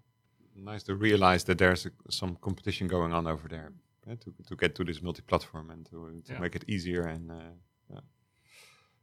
Nice 0.55 0.83
to 0.85 0.95
realize 0.95 1.45
that 1.45 1.59
there's 1.59 1.87
a, 1.87 1.91
some 2.11 2.37
competition 2.41 2.89
going 2.89 3.13
on 3.15 3.27
over 3.27 3.49
there 3.49 3.73
yeah, 4.07 4.17
to 4.17 4.31
to 4.49 4.57
get 4.57 4.75
to 4.75 4.85
this 4.85 5.01
multi-platform 5.03 5.71
and 5.71 5.87
to, 5.87 5.97
to 6.27 6.33
Yeah. 6.33 6.41
make 6.41 6.57
it 6.57 6.65
easier 6.69 7.03
and 7.09 7.31
uh, 7.31 7.53
yeah. 7.93 8.01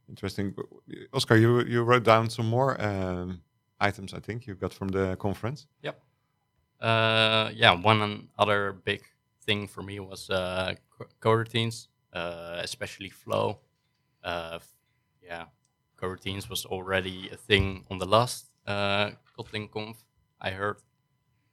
interesting. 0.08 0.54
Oscar, 1.12 1.36
you 1.36 1.64
you 1.66 1.82
wrote 1.84 2.04
down 2.04 2.30
some 2.30 2.48
more 2.48 2.76
um, 2.80 3.40
items. 3.88 4.12
I 4.12 4.20
think 4.20 4.46
you 4.46 4.54
got 4.54 4.72
from 4.74 4.88
the 4.88 5.16
conference. 5.16 5.66
Uh, 6.80 7.50
yeah, 7.54 7.72
one 7.84 8.28
other 8.38 8.72
big 8.84 9.00
thing 9.48 9.66
for 9.66 9.82
me 9.82 9.98
was 9.98 10.28
uh, 10.30 10.74
co- 10.94 11.12
coroutines, 11.24 11.88
uh, 12.12 12.60
especially 12.68 13.08
Flow. 13.08 13.46
Uh, 14.22 14.58
yeah, 15.22 15.46
coroutines 16.00 16.50
was 16.50 16.66
already 16.66 17.30
a 17.32 17.36
thing 17.36 17.86
on 17.90 17.96
the 17.98 18.06
last 18.16 18.50
uh, 18.66 19.10
Kotlin 19.34 19.70
Conf, 19.70 19.96
I 20.40 20.50
heard. 20.50 20.78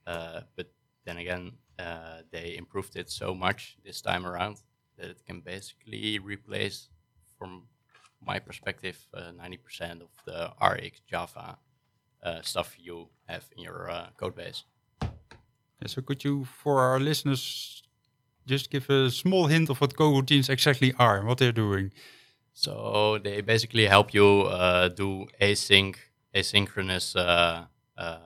Uh, 0.06 0.40
but 0.56 0.68
then 1.06 1.16
again, 1.18 1.52
uh, 1.78 2.18
they 2.30 2.56
improved 2.56 2.96
it 2.96 3.08
so 3.10 3.34
much 3.34 3.78
this 3.84 4.02
time 4.02 4.26
around 4.26 4.56
that 4.98 5.08
it 5.10 5.20
can 5.26 5.40
basically 5.40 6.18
replace, 6.18 6.90
from 7.38 7.68
my 8.20 8.38
perspective, 8.38 8.98
uh, 9.14 9.32
90% 9.32 10.02
of 10.02 10.10
the 10.26 10.52
RX 10.60 11.00
Java 11.10 11.58
uh, 12.22 12.40
stuff 12.42 12.76
you 12.78 13.08
have 13.28 13.44
in 13.56 13.62
your 13.62 13.90
uh, 13.90 14.08
code 14.18 14.36
base. 14.36 14.64
So 15.86 16.02
could 16.02 16.24
you, 16.24 16.44
for 16.44 16.80
our 16.80 16.98
listeners, 16.98 17.82
just 18.46 18.70
give 18.70 18.88
a 18.90 19.10
small 19.10 19.46
hint 19.48 19.70
of 19.70 19.80
what 19.80 19.94
coroutines 19.96 20.48
exactly 20.48 20.92
are 20.98 21.18
and 21.18 21.26
what 21.28 21.38
they're 21.38 21.52
doing? 21.66 21.92
So 22.52 23.18
they 23.22 23.42
basically 23.42 23.86
help 23.86 24.14
you 24.14 24.42
uh, 24.42 24.88
do 24.88 25.26
async 25.40 25.96
asynchronous 26.34 27.14
uh, 27.16 27.64
uh, 27.98 28.18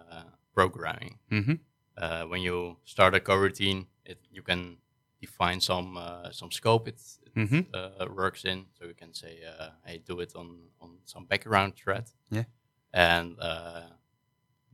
programming. 0.54 1.18
Mm-hmm. 1.30 1.54
Uh, 1.96 2.22
when 2.30 2.40
you 2.42 2.76
start 2.85 3.14
a 3.14 3.20
coroutine, 3.20 3.87
it, 4.04 4.18
you 4.30 4.42
can 4.42 4.78
define 5.20 5.61
some 5.61 5.96
uh, 5.96 6.30
some 6.33 6.50
scope 6.50 6.88
it, 6.88 7.00
it 7.26 7.35
Mhm. 7.35 7.66
uh, 7.74 8.06
works 8.14 8.44
in. 8.44 8.66
So 8.78 8.85
you 8.87 8.94
can 8.94 9.12
say, 9.14 9.38
uh, 9.44 9.70
"Hey, 9.85 9.98
do 10.06 10.20
it 10.20 10.33
on 10.35 10.70
on 10.80 10.98
some 11.04 11.26
background 11.26 11.74
thread." 11.76 12.04
Yeah. 12.30 12.44
and 12.92 13.37
uh, 13.40 13.83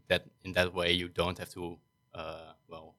that 0.08 0.22
in 0.44 0.52
that 0.52 0.72
way 0.74 0.92
you 0.92 1.08
don't 1.08 1.38
have 1.38 1.50
to, 1.50 1.78
uh, 2.14 2.52
well, 2.68 2.94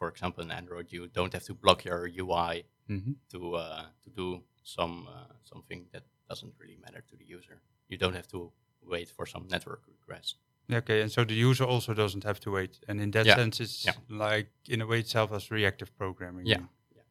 for 0.00 0.08
example, 0.08 0.42
in 0.42 0.50
Android, 0.50 0.86
you 0.90 1.02
don't 1.18 1.32
have 1.36 1.44
to 1.44 1.54
block 1.54 1.84
your 1.84 2.08
UI 2.24 2.64
Mm-hmm. 2.90 3.12
to 3.32 3.40
uh, 3.54 3.84
to 4.04 4.10
do 4.22 4.26
some 4.64 5.06
uh, 5.16 5.32
something 5.44 5.86
that 5.92 6.02
doesn't 6.28 6.54
really 6.60 6.78
matter 6.84 7.02
to 7.10 7.16
the 7.16 7.24
user. 7.36 7.56
You 7.88 7.98
don't 7.98 8.16
have 8.16 8.26
to 8.28 8.50
wait 8.92 9.08
for 9.16 9.26
some 9.26 9.44
network 9.48 9.82
request. 9.86 10.34
Okay, 10.72 11.00
and 11.02 11.10
so 11.12 11.24
the 11.24 11.34
user 11.48 11.64
also 11.64 11.94
doesn't 11.94 12.24
have 12.24 12.40
to 12.40 12.50
wait, 12.50 12.72
and 12.88 13.00
in 13.00 13.10
that 13.12 13.26
Yeah, 13.26 13.36
sense, 13.36 13.60
it's 13.64 13.84
yeah. 13.84 13.94
like 14.26 14.48
in 14.68 14.80
a 14.82 14.86
way 14.86 14.98
itself 14.98 15.30
as 15.32 15.50
reactive 15.52 15.90
programming. 15.96 16.46
Yeah. 16.46 16.62
Yeah. 16.96 17.02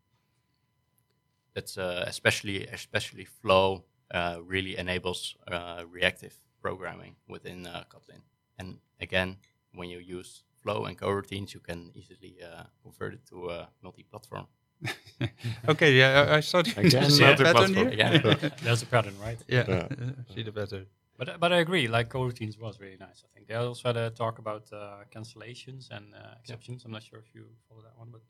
that's 1.56 1.78
uh, 1.78 2.04
especially 2.08 2.68
especially 2.68 3.26
Flow 3.26 3.84
uh, 4.14 4.38
really 4.54 4.76
enables 4.78 5.38
uh, 5.48 5.84
reactive 5.90 6.34
programming 6.62 7.16
within 7.28 7.66
uh, 7.68 7.84
Kotlin. 7.90 8.22
And 8.58 8.80
again, 9.00 9.38
when 9.76 9.90
you 9.90 10.00
use 10.20 10.44
Flow 10.70 10.86
and 10.86 10.98
coroutines, 10.98 11.54
you 11.54 11.60
can 11.60 11.92
easily 11.96 12.38
uh, 12.44 12.64
convert 12.84 13.14
it 13.14 13.26
to 13.30 13.50
a 13.50 13.70
multi-platform. 13.82 14.46
okay, 15.68 15.92
yeah, 15.94 16.26
I, 16.32 16.38
I 16.38 16.40
started 16.42 16.74
to 16.76 16.80
Again, 16.82 17.10
see 17.10 17.24
a 17.24 17.28
multi-platform. 17.38 17.74
pattern 17.74 17.76
here. 17.76 17.90
Again. 17.94 18.52
There's 18.64 18.84
a 18.84 18.86
pattern, 18.86 19.16
right? 19.22 19.40
yeah, 19.48 19.66
Yeah. 19.68 19.88
uh, 19.92 20.34
see 20.34 20.44
the 20.44 20.52
pattern. 20.52 20.86
But 21.18 21.40
but 21.40 21.52
I 21.52 21.58
agree. 21.66 21.88
Like 21.88 22.08
coroutines 22.10 22.58
was 22.66 22.80
really 22.80 22.98
nice. 23.08 23.20
I 23.26 23.30
think 23.34 23.48
they 23.48 23.56
also 23.56 23.90
had 23.90 23.98
a 23.98 24.10
talk 24.10 24.40
about 24.40 24.64
uh, 24.72 25.04
cancellations 25.16 25.90
and 25.92 26.06
uh, 26.16 26.40
exceptions. 26.42 26.86
I'm 26.86 26.92
not 26.92 27.04
sure 27.04 27.20
if 27.20 27.30
you 27.36 27.44
follow 27.68 27.82
that 27.88 27.98
one, 27.98 28.10
but 28.12 28.22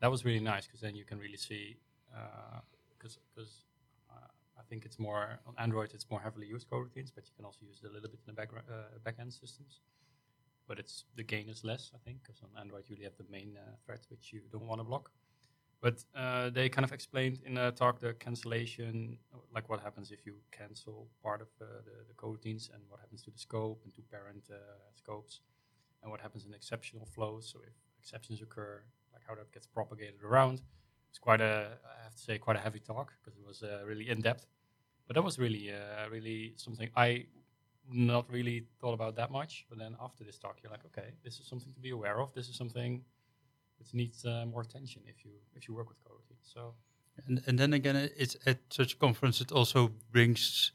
that 0.00 0.10
was 0.10 0.20
really 0.28 0.44
nice 0.54 0.66
because 0.66 0.80
then 0.86 0.94
you 1.00 1.04
can 1.12 1.18
really 1.18 1.38
see 1.48 1.64
because 2.98 3.14
because 3.30 3.52
uh, 4.12 4.28
I 4.60 4.62
think 4.68 4.84
it's 4.84 4.98
more 4.98 5.22
on 5.48 5.54
Android. 5.56 5.90
It's 5.94 6.08
more 6.10 6.20
heavily 6.26 6.46
used 6.54 6.66
coroutines, 6.68 7.10
but 7.14 7.22
you 7.28 7.32
can 7.36 7.44
also 7.48 7.60
use 7.70 7.78
it 7.82 7.86
a 7.90 7.92
little 7.94 8.10
bit 8.10 8.20
in 8.26 8.34
the 8.34 8.36
back 8.40 8.50
uh, 8.52 8.98
backend 9.06 9.32
systems. 9.32 9.80
But 10.76 10.84
it's 10.84 11.04
the 11.16 11.22
gain 11.22 11.48
is 11.48 11.64
less, 11.64 11.90
I 11.94 11.98
think, 12.04 12.22
because 12.22 12.42
on 12.42 12.50
Android 12.60 12.84
you 12.86 12.96
really 12.96 13.04
have 13.04 13.16
the 13.16 13.24
main 13.30 13.56
uh, 13.56 13.76
thread 13.86 14.00
which 14.10 14.30
you 14.30 14.42
don't 14.52 14.66
want 14.66 14.78
to 14.78 14.84
block. 14.84 15.10
But 15.80 16.04
uh, 16.14 16.50
they 16.50 16.68
kind 16.68 16.84
of 16.84 16.92
explained 16.92 17.38
in 17.46 17.54
the 17.54 17.70
talk 17.70 17.98
the 17.98 18.12
cancellation, 18.12 19.16
like 19.54 19.70
what 19.70 19.80
happens 19.80 20.12
if 20.12 20.26
you 20.26 20.34
cancel 20.52 21.08
part 21.22 21.40
of 21.40 21.48
uh, 21.62 21.64
the, 21.86 21.96
the 22.08 22.14
coroutines 22.14 22.68
and 22.74 22.82
what 22.90 23.00
happens 23.00 23.22
to 23.22 23.30
the 23.30 23.38
scope 23.38 23.80
and 23.84 23.94
to 23.94 24.02
parent 24.02 24.44
uh, 24.50 24.56
scopes, 24.94 25.40
and 26.02 26.10
what 26.10 26.20
happens 26.20 26.44
in 26.44 26.52
exceptional 26.52 27.06
flows. 27.06 27.48
So 27.50 27.60
if 27.66 27.72
exceptions 27.98 28.42
occur, 28.42 28.82
like 29.14 29.22
how 29.26 29.34
that 29.34 29.50
gets 29.52 29.66
propagated 29.66 30.22
around. 30.22 30.60
It's 31.08 31.18
quite 31.18 31.40
a, 31.40 31.78
I 31.98 32.04
have 32.04 32.14
to 32.14 32.22
say, 32.22 32.36
quite 32.36 32.56
a 32.56 32.60
heavy 32.60 32.80
talk 32.80 33.14
because 33.24 33.38
it 33.38 33.46
was 33.46 33.62
uh, 33.62 33.82
really 33.86 34.10
in 34.10 34.20
depth. 34.20 34.46
But 35.06 35.14
that 35.14 35.22
was 35.22 35.38
really, 35.38 35.72
really 36.10 36.52
something 36.56 36.90
I 36.96 37.26
not 37.92 38.30
really 38.30 38.64
thought 38.80 38.94
about 38.94 39.16
that 39.16 39.30
much. 39.30 39.66
But 39.68 39.78
then 39.78 39.96
after 40.00 40.24
this 40.24 40.38
talk, 40.38 40.56
you're 40.62 40.72
like, 40.72 40.84
okay, 40.86 41.14
this 41.24 41.38
is 41.40 41.46
something 41.46 41.72
to 41.74 41.80
be 41.80 41.90
aware 41.90 42.20
of. 42.20 42.32
This 42.34 42.48
is 42.48 42.56
something 42.56 43.02
which 43.78 43.94
needs 43.94 44.24
uh, 44.24 44.44
more 44.46 44.62
attention 44.62 45.02
if 45.06 45.24
you 45.24 45.32
if 45.54 45.68
you 45.68 45.74
work 45.74 45.88
with 45.88 45.98
coroutines. 46.04 46.52
So 46.54 46.74
And, 47.28 47.42
and 47.46 47.58
then 47.58 47.72
again, 47.72 47.96
it's 48.16 48.36
at 48.46 48.58
such 48.70 48.94
a 48.94 48.96
conference, 48.98 49.40
it 49.40 49.52
also 49.52 49.90
brings 50.12 50.72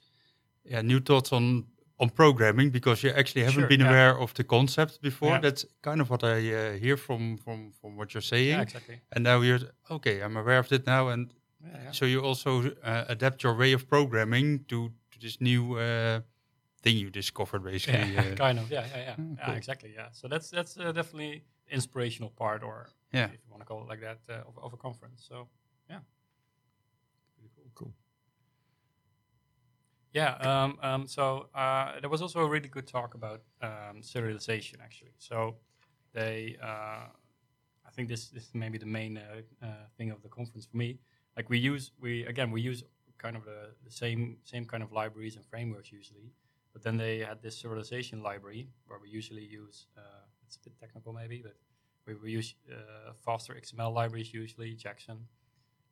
yeah, 0.64 0.82
new 0.82 1.00
thoughts 1.00 1.32
on 1.32 1.66
on 2.00 2.10
programming 2.10 2.72
because 2.72 3.04
you 3.04 3.14
actually 3.16 3.44
haven't 3.44 3.62
Sure, 3.62 3.70
been 3.70 3.82
yeah. 3.82 3.90
aware 3.90 4.18
of 4.20 4.34
the 4.34 4.44
concept 4.44 5.02
before. 5.02 5.30
Yeah. 5.34 5.42
That's 5.42 5.66
kind 5.82 6.02
of 6.02 6.10
what 6.10 6.24
I 6.24 6.54
uh, 6.54 6.74
hear 6.80 6.98
from, 6.98 7.38
from, 7.38 7.74
from 7.80 7.96
what 7.96 8.14
you're 8.14 8.22
saying. 8.24 8.48
yeah, 8.58 8.62
exactly. 8.64 9.02
And 9.12 9.24
now 9.24 9.42
you're, 9.42 9.60
okay, 9.90 10.22
I'm 10.24 10.36
aware 10.36 10.58
of 10.60 10.72
it 10.72 10.88
now. 10.88 11.10
And 11.10 11.32
so 11.92 12.06
you 12.06 12.22
also 12.26 12.72
uh, 12.84 13.06
adapt 13.08 13.44
your 13.44 13.56
way 13.56 13.74
of 13.74 13.88
programming 13.88 14.66
to, 14.70 14.90
to 15.12 15.20
this 15.20 15.40
new 15.40 15.78
uh, 15.78 16.22
thing 16.82 16.98
you 16.98 17.10
discovered, 17.10 17.64
basically. 17.64 18.14
yeah, 18.14 18.22
uh, 18.22 18.36
kind 18.46 18.60
of. 18.60 18.72
Yeah, 18.72 18.86
yeah, 18.96 18.98
yeah. 19.02 19.16
Mm, 19.16 19.38
yeah 19.38 19.54
exactly. 19.56 19.94
Yeah. 19.96 20.08
So 20.12 20.28
that's 20.28 20.50
that's 20.50 20.78
uh, 20.78 20.92
definitely 20.92 21.44
inspirational 21.70 22.30
part, 22.32 22.64
or 22.64 22.90
Yeah. 23.14 23.26
if 23.26 23.32
you 23.46 23.50
want 23.52 23.62
to 23.62 23.66
call 23.66 23.82
it 23.84 23.88
like 23.88 24.02
that, 24.02 24.20
uh, 24.30 24.48
of, 24.48 24.58
of 24.62 24.74
a 24.74 24.78
conference. 24.78 25.26
So 25.28 25.48
yeah, 25.90 26.00
pretty 27.36 27.50
cool. 27.56 27.72
Cool. 27.76 27.94
Yeah. 30.14 30.34
Um, 30.42 30.78
um, 30.82 31.08
so 31.08 31.48
uh, 31.56 32.00
there 32.02 32.10
was 32.10 32.22
also 32.22 32.40
a 32.42 32.48
really 32.50 32.68
good 32.68 32.88
talk 32.88 33.14
about 33.14 33.42
um, 33.62 34.02
serialization, 34.02 34.82
actually. 34.84 35.14
So 35.18 35.56
they, 36.14 36.58
uh, 36.62 37.08
I 37.88 37.92
think 37.96 38.10
this, 38.10 38.28
this 38.30 38.44
is 38.44 38.54
maybe 38.54 38.78
the 38.78 38.86
main 38.86 39.18
uh, 39.18 39.66
uh, 39.66 39.68
thing 39.98 40.12
of 40.12 40.22
the 40.22 40.30
conference 40.30 40.66
for 40.66 40.76
me. 40.78 41.00
Like 41.38 41.50
we 41.50 41.58
use, 41.60 41.92
we 42.00 42.26
again, 42.26 42.52
we 42.52 42.62
use 42.62 42.84
kind 43.18 43.38
of 43.38 43.46
the, 43.46 43.70
the 43.86 43.92
same 43.92 44.38
same 44.44 44.66
kind 44.66 44.84
of 44.84 44.92
libraries 44.92 45.36
and 45.38 45.46
frameworks 45.46 45.92
usually, 45.92 46.32
but 46.74 46.84
then 46.84 46.98
they 46.98 47.20
had 47.20 47.42
this 47.42 47.62
serialization 47.62 48.22
library 48.22 48.70
where 48.88 49.00
we 49.02 49.10
usually 49.10 49.44
use. 49.46 49.88
Uh, 49.98 50.02
it's 50.46 50.58
a 50.58 50.60
bit 50.64 50.80
technical 50.80 51.14
maybe, 51.14 51.42
but 51.44 51.56
we, 52.06 52.16
we 52.16 52.32
use 52.32 52.56
uh, 52.72 53.14
faster 53.26 53.54
XML 53.54 53.94
libraries 53.94 54.34
usually, 54.34 54.74
Jackson, 54.74 55.28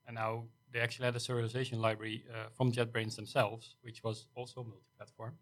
and 0.07 0.15
now 0.15 0.43
they 0.71 0.79
actually 0.79 1.05
had 1.05 1.15
a 1.15 1.19
serialization 1.19 1.79
library 1.79 2.23
uh, 2.33 2.49
from 2.55 2.71
JetBrains 2.71 3.15
themselves, 3.15 3.75
which 3.81 4.03
was 4.03 4.27
also 4.35 4.63
multi-platform, 4.63 5.33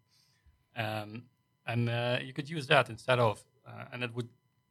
um, 0.76 1.24
and 1.66 1.88
uh, 1.88 2.18
you 2.22 2.32
could 2.32 2.48
use 2.48 2.66
that 2.68 2.88
instead 2.88 3.18
of, 3.18 3.42
uh, 3.66 3.84
and 3.92 4.02
it 4.02 4.14
would 4.14 4.28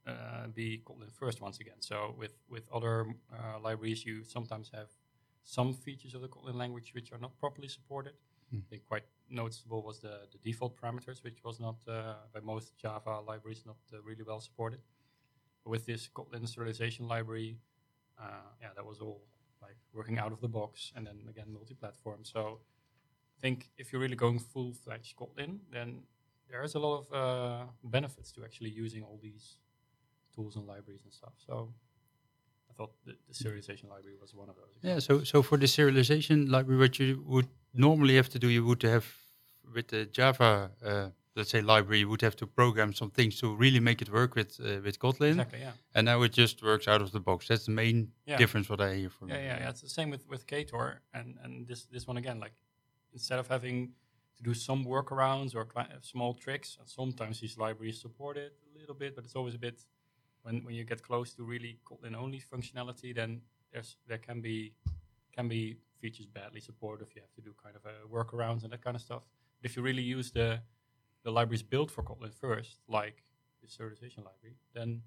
uh, 0.08 0.48
be 0.54 0.82
Kotlin 0.86 1.12
first 1.12 1.42
once 1.42 1.60
again. 1.60 1.80
So 1.80 2.16
with 2.18 2.36
with 2.50 2.70
other 2.74 3.08
uh, 3.34 3.60
libraries, 3.60 4.06
you 4.06 4.24
sometimes 4.24 4.72
have 4.74 4.90
some 5.44 5.74
features 5.74 6.14
of 6.14 6.22
the 6.22 6.28
Kotlin 6.28 6.56
language 6.56 6.92
which 6.94 7.12
are 7.12 7.20
not 7.20 7.38
properly 7.38 7.68
supported. 7.68 8.14
I 8.54 8.62
think 8.70 8.86
quite 8.86 9.04
noticeable 9.30 9.82
was 9.84 10.00
the, 10.00 10.28
the 10.32 10.38
default 10.44 10.80
parameters, 10.80 11.24
which 11.24 11.44
was 11.44 11.60
not 11.60 11.76
uh, 11.88 12.16
by 12.34 12.40
most 12.42 12.78
Java 12.78 13.20
libraries 13.28 13.64
not 13.66 13.78
uh, 13.94 14.02
really 14.02 14.24
well 14.24 14.40
supported. 14.40 14.80
But 15.64 15.72
with 15.72 15.86
this 15.86 16.10
Kotlin 16.14 16.44
serialization 16.44 17.08
library, 17.08 17.60
uh, 18.20 18.50
yeah, 18.62 18.70
that 18.76 18.86
was 18.86 19.00
all 19.00 19.22
like 19.62 19.78
working 19.94 20.20
out 20.20 20.32
of 20.32 20.40
the 20.40 20.48
box, 20.48 20.92
and 20.96 21.06
then 21.06 21.18
again 21.30 21.46
multi-platform. 21.52 22.20
So 22.24 22.60
I 23.38 23.42
think 23.42 23.70
if 23.78 23.92
you're 23.92 24.02
really 24.02 24.16
going 24.16 24.40
full-fledged 24.40 25.16
Kotlin, 25.16 25.60
then 25.72 26.04
there 26.50 26.64
is 26.64 26.76
a 26.76 26.80
lot 26.80 27.00
of 27.00 27.14
uh, 27.14 27.66
benefits 27.84 28.32
to 28.34 28.44
actually 28.44 28.70
using 28.70 29.04
all 29.04 29.20
these 29.22 29.58
tools 30.34 30.56
and 30.56 30.66
libraries 30.66 31.04
and 31.04 31.14
stuff. 31.14 31.34
So 31.46 31.74
I 32.70 32.74
thought 32.74 32.94
the, 33.06 33.16
the 33.28 33.34
serialization 33.34 33.90
library 33.90 34.18
was 34.22 34.34
one 34.34 34.50
of 34.50 34.56
those. 34.56 34.78
Yeah, 34.82 35.00
so 35.00 35.24
so 35.24 35.42
for 35.42 35.58
the 35.58 35.66
serialization 35.66 36.50
library, 36.50 36.80
what 36.80 36.98
you 37.00 37.24
would 37.26 37.48
normally 37.78 38.16
have 38.16 38.30
to 38.30 38.40
do, 38.40 38.48
you 38.50 38.66
would 38.66 38.84
have 38.84 39.06
with 39.74 39.88
the 39.88 40.06
Java, 40.06 40.72
uh, 40.84 41.10
let's 41.36 41.50
say 41.50 41.62
library, 41.62 42.00
you 42.00 42.10
would 42.10 42.22
have 42.22 42.36
to 42.38 42.48
program 42.48 42.94
some 42.94 43.12
things 43.12 43.40
to 43.40 43.56
really 43.56 43.80
make 43.80 44.02
it 44.02 44.10
work 44.12 44.36
with 44.36 44.60
uh, 44.60 44.82
with 44.84 44.98
Kotlin, 45.00 45.32
exactly, 45.32 45.60
yeah. 45.60 45.72
and 45.96 46.06
now 46.06 46.22
it 46.24 46.32
just 46.34 46.64
works 46.64 46.88
out 46.88 47.02
of 47.02 47.12
the 47.12 47.20
box. 47.20 47.48
That's 47.48 47.66
the 47.66 47.72
main 47.72 48.12
Yeah. 48.26 48.38
difference 48.38 48.70
what 48.70 48.82
I 48.82 48.96
hear 48.96 49.10
from 49.10 49.30
Yeah, 49.30 49.38
you. 49.40 49.48
yeah, 49.48 49.60
yeah. 49.62 49.70
It's 49.70 49.82
the 49.82 49.90
same 49.90 50.10
with 50.12 50.28
with 50.28 50.46
Ktor, 50.48 51.00
and 51.14 51.38
and 51.44 51.68
this 51.68 51.86
this 51.86 52.08
one 52.08 52.18
again. 52.18 52.40
Like 52.40 52.56
instead 53.14 53.40
of 53.40 53.48
having 53.48 53.94
to 54.38 54.44
do 54.44 54.54
some 54.54 54.86
workarounds 54.86 55.56
or 55.56 55.66
small 56.02 56.34
tricks, 56.34 56.78
and 56.80 56.88
sometimes 56.90 57.40
these 57.40 57.58
libraries 57.58 58.00
support 58.02 58.38
it 58.38 58.54
a 58.76 58.80
little 58.80 58.96
bit, 58.96 59.16
but 59.16 59.24
it's 59.26 59.36
always 59.36 59.56
a 59.56 59.60
bit 59.60 59.86
when 60.44 60.64
when 60.66 60.76
you 60.76 60.84
get 60.86 61.02
close 61.02 61.34
to 61.36 61.44
really 61.44 61.80
Kotlin 61.84 62.16
only 62.16 62.40
functionality, 62.40 63.14
then 63.14 63.42
there's 63.72 63.98
there 64.08 64.20
can 64.28 64.42
be 64.42 64.74
can 65.36 65.48
be 65.48 65.78
features 65.98 66.26
badly 66.26 66.60
supported 66.62 67.08
if 67.08 67.16
you 67.16 67.22
have 67.22 67.34
to 67.34 67.42
do 67.42 67.54
kind 67.64 67.76
of 67.76 67.84
a 67.86 67.96
workarounds 68.08 68.64
and 68.64 68.72
that 68.74 68.84
kind 68.84 68.96
of 68.96 69.02
stuff. 69.02 69.24
But 69.62 69.70
if 69.70 69.76
you 69.76 69.82
really 69.84 70.04
use 70.04 70.32
the 70.32 70.62
the 71.24 71.32
libraries 71.32 71.64
built 71.64 71.92
for 71.92 72.04
Kotlin 72.04 72.34
first, 72.34 72.78
like 72.88 73.24
the 73.62 73.68
serialization 73.68 74.24
library, 74.30 74.56
then 74.74 75.02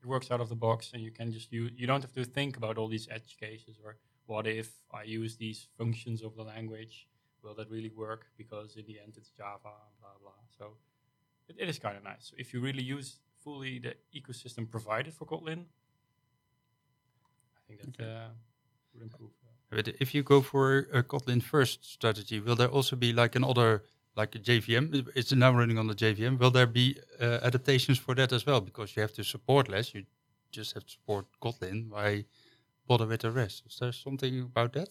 it 0.00 0.06
works 0.06 0.30
out 0.30 0.40
of 0.40 0.48
the 0.48 0.54
box 0.56 0.90
and 0.92 1.02
you 1.02 1.10
can 1.10 1.32
just 1.32 1.52
use 1.52 1.72
you 1.76 1.86
don't 1.86 2.02
have 2.02 2.12
to 2.12 2.24
think 2.24 2.56
about 2.56 2.78
all 2.78 2.88
these 2.88 3.08
edge 3.10 3.36
cases 3.40 3.78
or 3.84 3.96
what 4.26 4.46
if 4.46 4.70
I 4.92 5.02
use 5.02 5.36
these 5.36 5.68
functions 5.78 6.22
of 6.22 6.34
the 6.36 6.42
language? 6.44 7.08
Will 7.42 7.54
that 7.56 7.68
really 7.70 7.90
work? 7.90 8.26
Because 8.38 8.76
in 8.76 8.86
the 8.86 8.98
end 9.00 9.14
it's 9.16 9.30
Java 9.30 9.74
blah 10.00 10.16
blah. 10.22 10.40
So 10.58 10.76
it, 11.48 11.56
it 11.58 11.68
is 11.68 11.78
kind 11.78 11.96
of 11.96 12.04
nice. 12.04 12.28
So 12.30 12.34
if 12.38 12.52
you 12.54 12.60
really 12.60 12.82
use 12.82 13.20
fully 13.42 13.78
the 13.78 13.94
ecosystem 14.18 14.70
provided 14.70 15.12
for 15.14 15.26
Kotlin 15.26 15.66
I 17.56 17.60
think 17.66 17.80
that 17.80 18.00
Okay. 18.02 18.10
uh, 18.10 18.28
would 18.92 19.02
improve 19.02 19.30
But 19.74 19.88
if 20.00 20.14
you 20.14 20.22
go 20.22 20.40
for 20.40 20.64
a 20.92 21.02
Kotlin 21.02 21.42
first 21.42 21.84
strategy, 21.84 22.38
will 22.40 22.56
there 22.56 22.68
also 22.68 22.96
be 22.96 23.12
like 23.12 23.34
another, 23.34 23.82
like 24.16 24.34
a 24.34 24.38
JVM? 24.38 25.08
It's 25.14 25.32
now 25.32 25.52
running 25.52 25.78
on 25.78 25.86
the 25.88 25.94
JVM. 25.94 26.38
Will 26.38 26.50
there 26.50 26.66
be 26.66 26.96
uh, 27.20 27.40
adaptations 27.42 27.98
for 27.98 28.14
that 28.14 28.32
as 28.32 28.46
well? 28.46 28.60
Because 28.60 28.94
you 28.94 29.02
have 29.02 29.14
to 29.14 29.24
support 29.24 29.68
less. 29.68 29.92
You 29.94 30.04
just 30.52 30.74
have 30.74 30.84
to 30.84 30.92
support 30.92 31.26
Kotlin. 31.42 31.88
Why 31.90 32.24
bother 32.86 33.06
with 33.06 33.22
the 33.22 33.30
rest? 33.30 33.64
Is 33.66 33.78
there 33.80 33.92
something 33.92 34.40
about 34.42 34.72
that? 34.74 34.90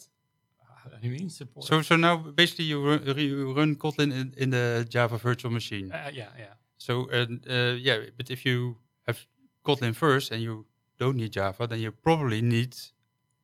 Do 1.01 1.07
you 1.07 1.13
mean 1.17 1.29
support? 1.29 1.65
So 1.65 1.81
so 1.81 1.95
now 1.95 2.17
basically 2.17 2.65
you 2.65 2.85
run, 2.85 3.17
you 3.17 3.53
run 3.53 3.75
Kotlin 3.75 4.11
in, 4.11 4.33
in 4.37 4.49
the 4.49 4.85
Java 4.89 5.17
virtual 5.17 5.51
machine. 5.51 5.91
uh, 5.93 6.11
yeah, 6.13 6.27
yeah. 6.37 6.55
So 6.77 7.07
and 7.09 7.45
uh, 7.49 7.75
yeah, 7.79 7.97
but 8.17 8.29
if 8.29 8.45
you 8.45 8.77
have 9.07 9.19
Kotlin 9.63 9.95
first 9.95 10.31
and 10.31 10.41
you 10.41 10.65
don't 10.99 11.15
need 11.15 11.31
Java, 11.31 11.67
then 11.67 11.79
you 11.79 11.91
probably 11.91 12.41
need 12.41 12.75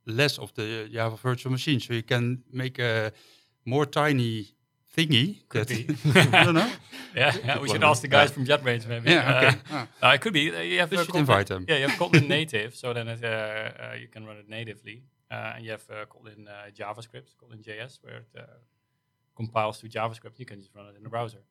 less 0.09 0.37
of 0.39 0.53
the 0.53 0.89
Java 0.91 1.15
virtual 1.17 1.51
machine. 1.51 1.79
So 1.79 1.93
you 1.93 2.03
can 2.03 2.43
make 2.51 2.79
a 2.79 3.11
more 3.65 3.85
tiny 3.85 4.47
thingy. 4.95 5.47
Could 5.49 5.67
that- 5.67 5.87
be. 5.87 6.11
I 6.37 6.43
don't 6.45 6.55
know. 6.55 6.71
Yeah, 7.15 7.35
yeah, 7.45 7.59
we 7.59 7.67
should 7.69 7.83
ask 7.83 8.01
the 8.01 8.07
guys 8.07 8.31
from 8.31 8.45
JetBrains 8.45 8.85
maybe. 8.87 9.09
Yeah, 9.11 9.37
okay. 9.37 9.47
Uh, 9.71 9.85
Ah, 10.01 10.09
uh, 10.09 10.13
it 10.15 10.21
could 10.21 10.33
be. 10.33 10.51
Uh, 10.55 10.61
you 10.61 10.79
have 10.79 10.91
We 10.91 10.97
should 10.97 11.07
Kotlin- 11.07 11.19
invite 11.19 11.47
them. 11.47 11.65
Yeah, 11.67 11.77
you 11.81 11.87
have 11.87 11.97
Kotlin 11.99 12.27
native, 12.27 12.75
so 12.75 12.93
then 12.93 13.07
it, 13.07 13.23
uh, 13.23 13.27
uh, 13.27 13.95
you 14.01 14.07
can 14.07 14.25
run 14.25 14.37
it 14.37 14.47
natively, 14.47 15.03
uh, 15.31 15.53
and 15.55 15.65
you 15.65 15.71
have 15.71 15.85
uh, 15.89 16.05
Kotlin 16.05 16.47
uh, 16.47 16.69
JavaScript, 16.79 17.29
Kotlin 17.41 17.61
JS, 17.67 17.99
where 18.03 18.17
it 18.17 18.29
uh, 18.37 18.43
compiles 19.35 19.79
to 19.79 19.87
JavaScript. 19.87 20.37
You 20.37 20.45
can 20.45 20.59
just 20.59 20.73
run 20.75 20.85
it 20.87 20.95
in 20.97 21.03
the 21.03 21.09
browser. 21.09 21.41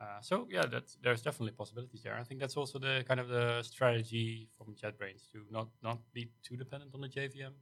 Uh, 0.00 0.20
so 0.20 0.46
yeah, 0.50 0.64
that's, 0.70 0.96
there's 1.02 1.22
definitely 1.22 1.50
possibilities 1.52 2.02
there. 2.02 2.16
I 2.16 2.22
think 2.22 2.38
that's 2.40 2.56
also 2.56 2.78
the 2.78 3.04
kind 3.08 3.18
of 3.18 3.28
the 3.28 3.62
strategy 3.62 4.48
from 4.56 4.74
JetBrains 4.74 5.28
to 5.32 5.38
not 5.50 5.68
not 5.82 5.98
be 6.12 6.30
too 6.42 6.56
dependent 6.56 6.94
on 6.94 7.00
the 7.00 7.08
JVM 7.08 7.52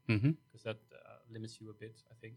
because 0.46 0.62
that 0.64 0.76
uh, 0.92 1.16
limits 1.32 1.58
you 1.60 1.70
a 1.70 1.74
bit, 1.74 1.96
I 2.10 2.14
think. 2.20 2.34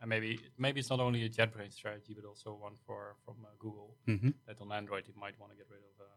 And 0.00 0.08
maybe 0.08 0.40
maybe 0.58 0.80
it's 0.80 0.88
not 0.90 1.00
only 1.00 1.24
a 1.24 1.28
JetBrains 1.28 1.74
strategy, 1.74 2.14
but 2.18 2.24
also 2.26 2.54
one 2.54 2.76
for 2.86 3.16
from 3.24 3.36
uh, 3.44 3.48
Google 3.58 3.94
Mhm. 4.08 4.32
that 4.46 4.58
on 4.60 4.72
Android 4.72 5.04
you 5.06 5.14
might 5.20 5.38
want 5.38 5.52
to 5.52 5.56
get 5.58 5.66
rid 5.70 5.80
of 5.90 5.94
uh, 6.00 6.08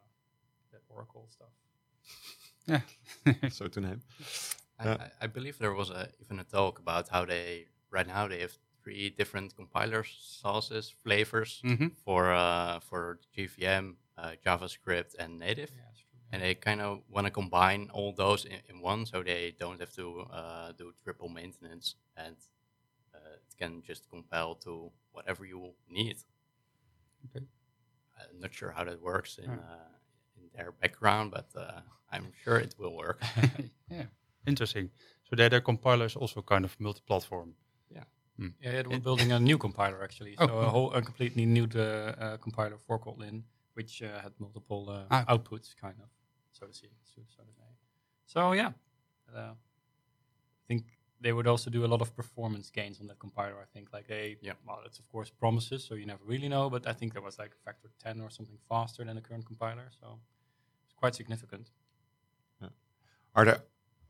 that 0.72 0.82
Oracle 0.90 1.28
stuff. 1.30 1.54
Yeah. 2.68 2.82
so 3.50 3.68
to 3.68 3.82
name. 3.82 4.02
I, 4.80 4.86
Yeah. 4.86 4.98
I, 5.22 5.26
I 5.26 5.28
believe 5.28 5.58
there 5.58 5.74
was 5.74 5.90
a, 5.90 6.08
even 6.22 6.40
a 6.40 6.44
talk 6.44 6.80
about 6.80 7.10
how 7.10 7.26
they 7.26 7.66
right 7.92 8.08
now 8.08 8.28
they 8.28 8.40
have 8.42 8.58
three 8.86 9.10
different 9.10 9.56
compilers, 9.56 10.08
sauces, 10.42 10.94
flavors 11.04 11.62
Mhm. 11.64 11.90
for 12.06 12.32
uh, 12.32 12.80
for 12.80 13.20
JVM, 13.36 13.98
uh, 14.18 14.36
JavaScript, 14.46 15.16
and 15.20 15.40
native, 15.40 15.72
Yeah, 15.72 15.92
true. 15.98 16.20
and 16.32 16.42
they 16.42 16.54
kind 16.56 16.82
of 16.82 17.02
want 17.10 17.26
to 17.28 17.32
combine 17.32 17.90
all 17.94 18.14
those 18.14 18.46
in, 18.46 18.60
in 18.70 18.82
one, 18.82 19.06
so 19.06 19.24
they 19.24 19.56
don't 19.60 19.80
have 19.80 19.92
to 19.96 20.22
uh, 20.32 20.72
do 20.78 20.94
triple 21.04 21.30
maintenance, 21.30 21.96
and 22.16 22.36
uh, 23.16 23.34
it 23.42 23.58
can 23.58 23.82
just 23.88 24.08
compile 24.10 24.56
to 24.56 24.92
whatever 25.14 25.46
you 25.46 25.74
need. 25.90 26.18
Okay. 27.26 27.46
I'm 28.20 28.40
not 28.40 28.54
sure 28.54 28.72
how 28.72 28.84
that 28.86 29.02
works 29.02 29.38
in 29.40 29.50
uh, 29.50 29.90
in 30.38 30.44
their 30.56 30.72
background, 30.72 31.32
but 31.32 31.48
uh, 31.56 31.82
I'm 32.12 32.32
sure 32.44 32.60
it 32.62 32.76
will 32.78 32.96
work. 32.96 33.20
yeah, 33.90 34.06
interesting. 34.46 34.92
So 35.30 35.36
there, 35.36 35.50
their 35.50 35.62
compiler 35.62 36.06
is 36.06 36.16
also 36.16 36.42
kind 36.44 36.66
of 36.66 36.80
multi-platform. 36.80 37.56
Yeah, 38.38 38.72
yeah, 38.74 38.82
we're 38.88 39.00
building 39.00 39.32
a 39.32 39.40
new 39.40 39.58
compiler 39.58 40.04
actually. 40.04 40.36
Oh, 40.38 40.48
so 40.48 40.54
a 40.60 40.70
whole, 40.70 40.92
a 40.94 41.02
completely 41.02 41.46
new 41.46 41.68
uh, 41.76 41.80
uh, 41.80 42.38
compiler 42.38 42.78
for 42.78 43.00
Kotlin, 43.00 43.44
which 43.74 44.02
uh, 44.02 44.20
had 44.22 44.34
multiple 44.40 44.90
uh, 44.90 45.04
Ah. 45.12 45.26
outputs, 45.38 45.76
kind 45.76 45.96
of, 46.02 46.10
so 46.52 46.66
to 46.68 46.74
see, 46.74 46.90
so, 47.04 47.22
so 47.36 47.44
to 47.44 47.54
say. 47.54 47.70
So 48.26 48.54
yeah, 48.54 48.72
uh, 49.36 49.54
I 50.60 50.64
think 50.68 50.84
they 51.22 51.32
would 51.32 51.48
also 51.48 51.70
do 51.70 51.86
a 51.86 51.88
lot 51.88 52.02
of 52.02 52.16
performance 52.16 52.70
gains 52.70 53.00
on 53.00 53.08
that 53.08 53.20
compiler. 53.20 53.58
I 53.62 53.66
think 53.74 53.94
like 53.94 54.08
they, 54.08 54.38
Yeah. 54.42 54.54
well, 54.68 54.82
it's 54.86 55.00
of 55.00 55.08
course 55.10 55.30
promises, 55.30 55.84
so 55.84 55.96
you 55.96 56.06
never 56.06 56.24
really 56.26 56.50
know, 56.50 56.70
but 56.70 56.88
I 56.88 56.94
think 56.94 57.14
there 57.14 57.22
was 57.22 57.38
like 57.40 57.52
a 57.54 57.62
factor 57.64 57.90
ten 58.04 58.22
or 58.22 58.30
something 58.30 58.58
faster 58.68 59.04
than 59.06 59.16
the 59.16 59.22
current 59.22 59.46
compiler, 59.46 59.90
so 60.02 60.20
it's 60.86 60.94
quite 60.94 61.16
significant. 61.16 61.72
Are 63.38 63.44
there 63.44 63.64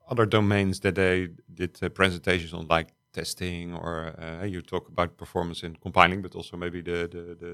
other 0.07 0.27
domains 0.27 0.79
that 0.81 0.93
they 0.95 1.29
did 1.51 1.81
uh, 1.81 1.89
presentations 1.89 2.53
on, 2.53 2.67
like 2.67 2.93
testing, 3.19 3.73
or 3.73 3.95
uh, 4.19 4.45
you 4.53 4.61
talk 4.61 4.87
about 4.93 5.09
performance 5.23 5.59
in 5.67 5.71
compiling, 5.87 6.21
but 6.21 6.35
also 6.35 6.53
maybe 6.57 6.81
the 6.89 6.99
the 7.15 7.23
the, 7.43 7.51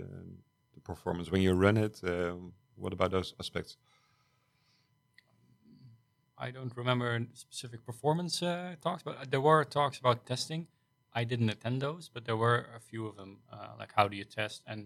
the 0.75 0.81
performance 0.91 1.27
when 1.33 1.41
you 1.41 1.53
run 1.65 1.77
it? 1.77 1.95
Um, 2.03 2.53
what 2.75 2.93
about 2.93 3.11
those 3.11 3.29
aspects? 3.39 3.77
I 6.45 6.49
don't 6.49 6.75
remember 6.75 7.07
specific 7.33 7.85
performance 7.85 8.41
uh, 8.41 8.75
talks, 8.81 9.03
but 9.03 9.15
uh, 9.21 9.25
there 9.29 9.43
were 9.49 9.63
talks 9.63 9.97
about 9.99 10.25
testing. 10.25 10.61
I 11.13 11.23
didn't 11.31 11.49
attend 11.49 11.81
those, 11.81 12.09
but 12.13 12.25
there 12.25 12.37
were 12.45 12.59
a 12.75 12.79
few 12.79 13.05
of 13.09 13.15
them, 13.15 13.31
uh, 13.53 13.73
like 13.77 13.91
how 13.95 14.07
do 14.07 14.15
you 14.17 14.23
test? 14.23 14.63
And 14.65 14.79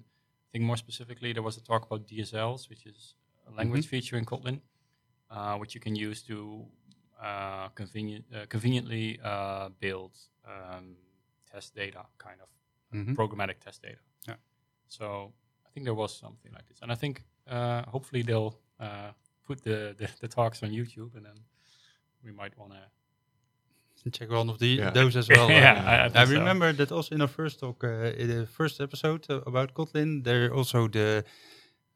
I 0.46 0.48
think 0.52 0.64
more 0.66 0.78
specifically, 0.86 1.32
there 1.32 1.44
was 1.50 1.56
a 1.58 1.64
talk 1.72 1.86
about 1.86 2.08
DSLs, 2.08 2.70
which 2.70 2.86
is 2.86 3.16
a 3.48 3.52
language 3.60 3.88
feature 3.88 4.18
in 4.18 4.26
Kotlin, 4.26 4.60
uh, 5.32 5.56
which 5.62 5.74
you 5.76 5.82
can 5.82 5.96
use 5.96 6.22
to 6.24 6.66
uh, 7.22 7.70
convenient, 7.70 8.26
uh, 8.36 8.46
conveniently 8.50 9.20
uh, 9.24 9.70
build 9.80 10.12
um, 10.48 10.96
test 11.52 11.76
data, 11.76 12.06
kind 12.18 12.40
of 12.42 12.50
Mhm. 12.94 13.16
programmatic 13.16 13.60
test 13.60 13.82
data. 13.82 14.00
Yeah. 14.28 14.38
So 14.88 15.34
I 15.66 15.70
think 15.74 15.86
there 15.86 15.96
was 15.96 16.18
something 16.18 16.52
like 16.54 16.66
this, 16.68 16.82
and 16.82 16.92
I 16.92 16.96
think 16.96 17.24
uh, 17.48 17.82
hopefully 17.92 18.24
they'll 18.24 18.54
uh, 18.80 19.12
put 19.48 19.62
the, 19.64 19.94
the 19.98 20.08
the 20.22 20.28
talks 20.28 20.64
on 20.64 20.70
YouTube, 20.72 21.16
and 21.16 21.26
then 21.26 21.38
we 22.24 22.32
might 22.32 22.58
want 22.58 22.72
to. 22.74 22.82
Check 24.12 24.30
one 24.30 24.50
of 24.50 24.58
the 24.60 24.68
Yeah. 24.68 24.92
those 24.94 25.16
as 25.20 25.28
well. 25.36 25.50
Yeah, 25.50 25.74
Uh, 25.74 25.90
I- 25.92 25.96
I 25.96 26.06
I, 26.06 26.10
think 26.10 26.28
so. 26.28 26.34
remember 26.40 26.74
that 26.74 26.92
also 26.92 27.16
in 27.16 27.22
our 27.22 27.28
first 27.28 27.60
talk, 27.60 27.84
uh, 27.84 28.22
in 28.22 28.28
the 28.28 28.46
first 28.46 28.80
episode 28.80 29.26
uh, 29.30 29.42
about 29.48 29.74
Kotlin, 29.74 30.24
there 30.24 30.54
also 30.54 30.88
the 30.88 31.24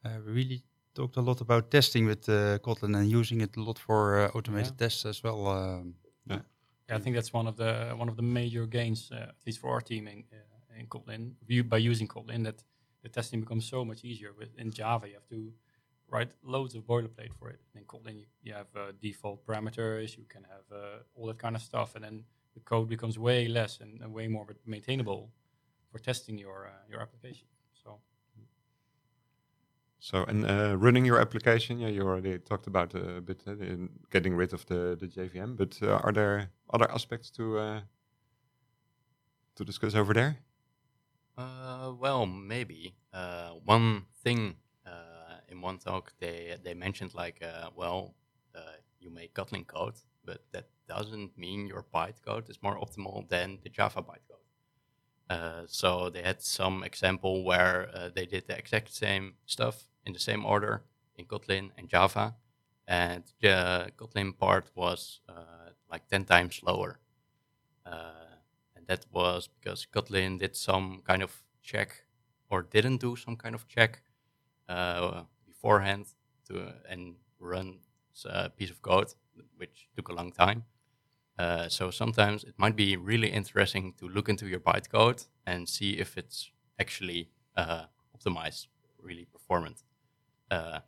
uh, 0.06 0.10
we 0.26 0.32
really 0.32 0.64
talked 0.96 1.18
a 1.18 1.22
lot 1.22 1.42
about 1.42 1.70
testing 1.70 2.08
with 2.08 2.28
uh, 2.30 2.58
Kotlin 2.60 2.96
and 2.96 3.12
using 3.12 3.42
it 3.42 3.56
a 3.58 3.62
lot 3.62 3.78
for 3.80 4.20
uh, 4.20 4.32
automated 4.38 4.72
Yeah. 4.72 4.78
tests 4.88 5.06
as 5.06 5.22
well. 5.24 5.46
Um, 5.48 5.96
Yeah, 6.26 6.42
I 6.90 7.00
think 7.00 7.16
that's 7.16 7.34
one 7.34 7.48
of 7.48 7.56
the 7.56 7.94
one 7.96 8.10
of 8.10 8.16
the 8.16 8.24
major 8.24 8.66
gains, 8.66 9.12
uh, 9.12 9.16
at 9.16 9.36
least 9.46 9.60
for 9.60 9.70
our 9.72 9.82
team 9.82 10.08
in, 10.08 10.24
uh, 10.34 10.80
in 10.80 10.88
Kotlin, 10.88 11.70
by 11.70 11.78
using 11.78 12.08
Kotlin, 12.08 12.44
that 12.46 12.64
the 13.04 13.10
testing 13.10 13.40
becomes 13.42 13.66
so 13.66 13.86
much 13.86 14.04
easier. 14.04 14.32
With 14.38 14.56
in 14.58 14.72
Java, 14.72 15.08
you 15.08 15.14
have 15.14 15.28
to 15.30 15.54
write 16.10 16.32
loads 16.44 16.76
of 16.76 16.84
boilerplate 16.84 17.34
for 17.38 17.50
it. 17.50 17.60
In 17.76 17.84
Kotlin, 17.84 18.18
you, 18.20 18.26
you 18.42 18.54
have 18.54 18.68
uh, 18.76 18.92
default 19.00 19.46
parameters, 19.46 20.18
you 20.18 20.26
can 20.28 20.44
have 20.44 20.66
uh, 20.72 21.04
all 21.16 21.28
that 21.28 21.38
kind 21.38 21.56
of 21.56 21.62
stuff, 21.62 21.96
and 21.96 22.04
then 22.04 22.24
the 22.56 22.60
code 22.62 22.90
becomes 22.90 23.20
way 23.20 23.48
less 23.48 23.80
and, 23.80 24.02
and 24.02 24.14
way 24.14 24.28
more 24.28 24.48
maintainable 24.66 25.30
for 25.92 26.00
testing 26.00 26.38
your 26.38 26.68
uh, 26.68 26.82
your 26.90 27.02
application. 27.02 27.48
So 30.00 30.24
and 30.24 30.46
uh, 30.46 30.78
running 30.78 31.06
your 31.06 31.20
application, 31.20 31.80
yeah, 31.80 31.90
you 31.90 32.04
already 32.04 32.40
talked 32.40 32.68
about 32.68 32.96
uh, 32.96 33.18
a 33.18 33.22
bit 33.22 33.44
uh, 33.46 33.52
in 33.52 33.90
getting 34.10 34.34
rid 34.34 34.54
of 34.54 34.66
the, 34.66 34.98
the 35.00 35.08
JVM, 35.08 35.58
but 35.58 35.78
uh, 35.82 36.00
are 36.04 36.14
there 36.14 36.52
other 36.74 36.90
aspects 36.90 37.30
to 37.32 37.58
uh, 37.58 37.82
to 39.56 39.66
discuss 39.66 39.96
over 39.96 40.14
there? 40.14 40.38
Uh, 41.38 41.92
well, 42.00 42.26
maybe 42.26 42.96
one 43.66 44.06
thing 44.24 44.56
in 45.50 45.62
one 45.62 45.80
talk 45.80 46.14
they 46.20 46.56
they 46.64 46.74
mentioned 46.74 47.14
like, 47.14 47.44
well, 47.76 48.16
you 49.02 49.10
make 49.10 49.34
Kotlin 49.34 49.66
code, 49.68 49.96
but 50.24 50.44
that 50.52 50.68
doesn't 50.88 51.38
mean 51.38 51.68
your 51.68 51.86
bytecode 51.94 52.50
is 52.50 52.62
more 52.62 52.78
optimal 52.80 53.28
than 53.28 53.60
the 53.64 53.70
Java 53.70 54.02
bytecode. 54.02 54.40
Uh, 55.30 55.64
so 55.68 56.10
they 56.10 56.24
had 56.24 56.42
some 56.42 56.84
example 56.84 57.44
where 57.44 57.90
uh, 57.94 58.10
they 58.14 58.26
did 58.26 58.48
the 58.48 58.58
exact 58.58 58.94
same 58.94 59.36
stuff 59.46 59.89
in 60.06 60.14
the 60.14 60.20
same 60.20 60.46
order 60.46 60.84
in 61.16 61.26
Kotlin 61.26 61.72
and 61.78 61.90
Java, 61.90 62.36
and 62.88 63.24
the 63.42 63.92
Kotlin 63.98 64.38
part 64.38 64.72
was 64.76 65.22
uh, 65.30 65.72
like 65.92 66.08
ten 66.08 66.26
times 66.26 66.56
slower. 66.56 67.00
Uh, 67.86 68.36
and 68.76 68.88
that 68.88 69.06
was 69.12 69.48
because 69.48 69.88
Kotlin 69.92 70.40
did 70.40 70.56
some 70.56 71.02
kind 71.06 71.24
of 71.24 71.44
check 71.62 72.06
or 72.50 72.64
didn't 72.64 73.02
do 73.02 73.16
some 73.16 73.36
kind 73.36 73.56
of 73.56 73.68
check 73.68 74.02
uh, 74.68 75.24
beforehand 75.48 76.06
to 76.48 76.74
and 76.90 77.16
run 77.40 77.80
a 78.26 78.50
piece 78.50 78.70
of 78.70 78.82
code, 78.82 79.14
which 79.58 79.88
took 79.96 80.10
a 80.10 80.14
long 80.14 80.32
time. 80.32 80.64
Uh, 81.38 81.70
so 81.70 81.90
sometimes 81.90 82.44
it 82.44 82.56
might 82.58 82.76
be 82.76 82.98
really 82.98 83.30
interesting 83.30 83.94
to 83.98 84.10
look 84.10 84.28
into 84.28 84.48
your 84.48 84.60
bytecode 84.60 85.26
and 85.46 85.70
see 85.70 85.92
if 85.92 86.18
it's 86.18 86.52
actually 86.80 87.30
uh, 87.56 87.84
optimized, 88.16 88.68
really 89.02 89.26
performant. 89.26 89.84
Uh, 90.52 90.80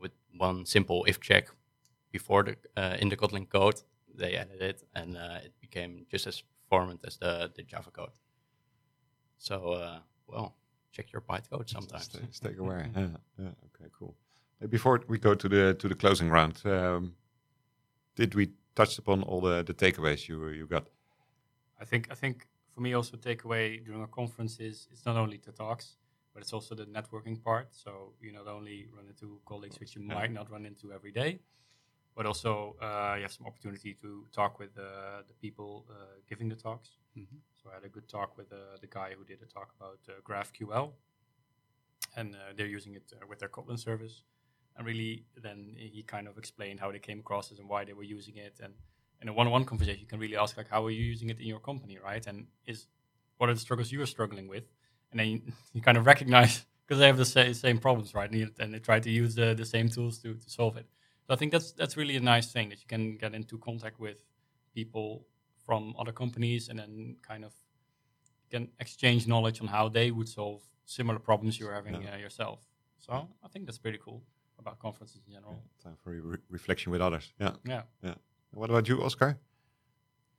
with 0.00 0.12
one 0.36 0.64
simple 0.64 1.04
if 1.06 1.20
check 1.20 1.48
before 2.12 2.42
the 2.44 2.56
uh, 2.76 2.96
in 2.98 3.08
the 3.08 3.16
Kotlin 3.16 3.48
code, 3.48 3.82
they 4.14 4.36
added 4.36 4.62
it, 4.62 4.82
and 4.94 5.16
uh, 5.16 5.38
it 5.44 5.52
became 5.60 6.06
just 6.10 6.26
as 6.26 6.42
performant 6.62 7.00
as 7.06 7.16
the, 7.18 7.50
the 7.54 7.62
Java 7.62 7.90
code. 7.90 8.16
So, 9.38 9.72
uh, 9.72 9.98
well, 10.26 10.56
check 10.92 11.12
your 11.12 11.22
bytecode 11.22 11.68
sometimes. 11.68 12.04
Stay, 12.04 12.20
stay 12.30 12.54
aware. 12.58 12.88
yeah, 12.96 13.08
yeah. 13.38 13.48
Okay, 13.66 13.90
cool. 13.98 14.14
Before 14.68 15.00
we 15.08 15.18
go 15.18 15.34
to 15.34 15.48
the 15.48 15.74
to 15.74 15.88
the 15.88 15.94
closing 15.94 16.30
round, 16.30 16.62
um, 16.64 17.14
did 18.14 18.34
we 18.34 18.52
touch 18.74 18.98
upon 18.98 19.22
all 19.22 19.40
the, 19.40 19.62
the 19.62 19.74
takeaways 19.74 20.28
you 20.28 20.48
you 20.48 20.66
got? 20.66 20.86
I 21.80 21.84
think 21.84 22.08
I 22.10 22.14
think 22.14 22.48
for 22.74 22.80
me 22.80 22.94
also 22.94 23.16
takeaway 23.16 23.84
during 23.84 24.02
a 24.02 24.06
conference 24.06 24.58
is 24.58 24.88
it's 24.90 25.04
not 25.04 25.16
only 25.16 25.40
the 25.44 25.52
talks, 25.52 25.96
but 26.36 26.42
it's 26.42 26.52
also 26.52 26.74
the 26.74 26.84
networking 26.84 27.42
part. 27.42 27.68
So 27.74 28.12
you 28.20 28.30
not 28.30 28.46
only 28.46 28.88
run 28.94 29.06
into 29.08 29.40
colleagues 29.46 29.80
which 29.80 29.96
you 29.96 30.02
Yeah. 30.02 30.16
might 30.18 30.32
not 30.38 30.50
run 30.50 30.66
into 30.66 30.92
every 30.92 31.10
day, 31.10 31.40
but 32.14 32.26
also 32.26 32.76
uh, 32.86 33.14
you 33.16 33.22
have 33.22 33.32
some 33.32 33.46
opportunity 33.46 33.94
to 34.02 34.26
talk 34.32 34.58
with 34.58 34.76
uh, 34.76 35.22
the 35.30 35.34
people 35.40 35.86
uh, 35.88 35.94
giving 36.28 36.50
the 36.50 36.56
talks. 36.66 36.88
Mhm. 37.16 37.40
So 37.58 37.70
I 37.70 37.74
had 37.78 37.84
a 37.84 37.88
good 37.88 38.06
talk 38.06 38.36
with 38.36 38.52
uh, 38.52 38.58
the 38.82 38.86
guy 38.98 39.14
who 39.16 39.24
did 39.24 39.40
a 39.40 39.46
talk 39.46 39.68
about 39.78 40.00
uh, 40.10 40.12
GraphQL, 40.28 40.92
and 42.16 42.34
uh, 42.34 42.52
they're 42.54 42.74
using 42.78 42.94
it 42.94 43.06
uh, 43.14 43.26
with 43.26 43.38
their 43.38 43.48
Kotlin 43.48 43.78
service. 43.78 44.24
And 44.76 44.86
really, 44.86 45.24
then 45.42 45.74
he 45.78 46.02
kind 46.02 46.28
of 46.28 46.36
explained 46.36 46.80
how 46.80 46.92
they 46.92 46.98
came 47.08 47.20
across 47.20 47.50
it 47.50 47.58
and 47.60 47.68
why 47.72 47.84
they 47.86 47.94
were 47.94 48.10
using 48.18 48.36
it. 48.36 48.60
And 48.64 48.74
in 49.22 49.28
a 49.28 49.32
one-on-one 49.32 49.64
conversation, 49.64 50.00
you 50.00 50.06
can 50.06 50.20
really 50.20 50.36
ask 50.36 50.54
like, 50.58 50.68
how 50.68 50.84
are 50.84 50.90
you 50.90 51.02
using 51.02 51.30
it 51.30 51.40
in 51.40 51.46
your 51.46 51.60
company, 51.60 51.96
right? 51.98 52.26
And 52.26 52.48
is 52.66 52.88
what 53.38 53.48
are 53.48 53.54
the 53.54 53.60
struggles 53.60 53.90
you 53.90 54.02
are 54.02 54.06
struggling 54.16 54.48
with? 54.48 54.66
And 55.10 55.20
then 55.20 55.28
you, 55.28 55.40
you 55.72 55.80
kind 55.80 55.98
of 55.98 56.06
recognize 56.06 56.64
because 56.86 56.98
they 57.00 57.06
have 57.06 57.16
the 57.16 57.24
sa- 57.24 57.52
same 57.52 57.78
problems, 57.78 58.14
right? 58.14 58.30
And, 58.30 58.38
you, 58.40 58.50
and 58.58 58.72
they 58.74 58.78
try 58.78 59.00
to 59.00 59.10
use 59.10 59.34
the, 59.34 59.54
the 59.54 59.64
same 59.64 59.88
tools 59.88 60.18
to, 60.18 60.34
to 60.34 60.50
solve 60.50 60.76
it. 60.76 60.86
So 61.26 61.34
I 61.34 61.36
think 61.36 61.50
that's 61.52 61.72
that's 61.72 61.96
really 61.96 62.16
a 62.16 62.20
nice 62.20 62.52
thing 62.52 62.68
that 62.68 62.78
you 62.80 62.86
can 62.86 63.16
get 63.16 63.34
into 63.34 63.58
contact 63.58 63.98
with 63.98 64.18
people 64.74 65.26
from 65.64 65.94
other 65.98 66.12
companies 66.12 66.68
and 66.68 66.78
then 66.78 67.16
kind 67.26 67.44
of 67.44 67.52
can 68.50 68.68
exchange 68.78 69.26
knowledge 69.26 69.60
on 69.60 69.66
how 69.66 69.88
they 69.88 70.12
would 70.12 70.28
solve 70.28 70.62
similar 70.84 71.18
problems 71.18 71.58
you're 71.58 71.74
having 71.74 72.00
Yeah. 72.00 72.14
uh, 72.14 72.18
yourself. 72.18 72.60
So 72.98 73.12
I 73.44 73.48
think 73.48 73.66
that's 73.66 73.78
pretty 73.78 73.98
cool 73.98 74.22
about 74.58 74.78
conferences 74.78 75.20
in 75.26 75.32
general. 75.34 75.60
Time 75.82 75.96
for 76.02 76.10
re- 76.12 76.38
reflection 76.48 76.92
with 76.92 77.00
others. 77.00 77.32
Yeah. 77.40 77.52
Yeah. 77.64 77.82
Yeah. 78.04 78.14
What 78.52 78.70
about 78.70 78.88
you, 78.88 79.02
Oscar? 79.02 79.38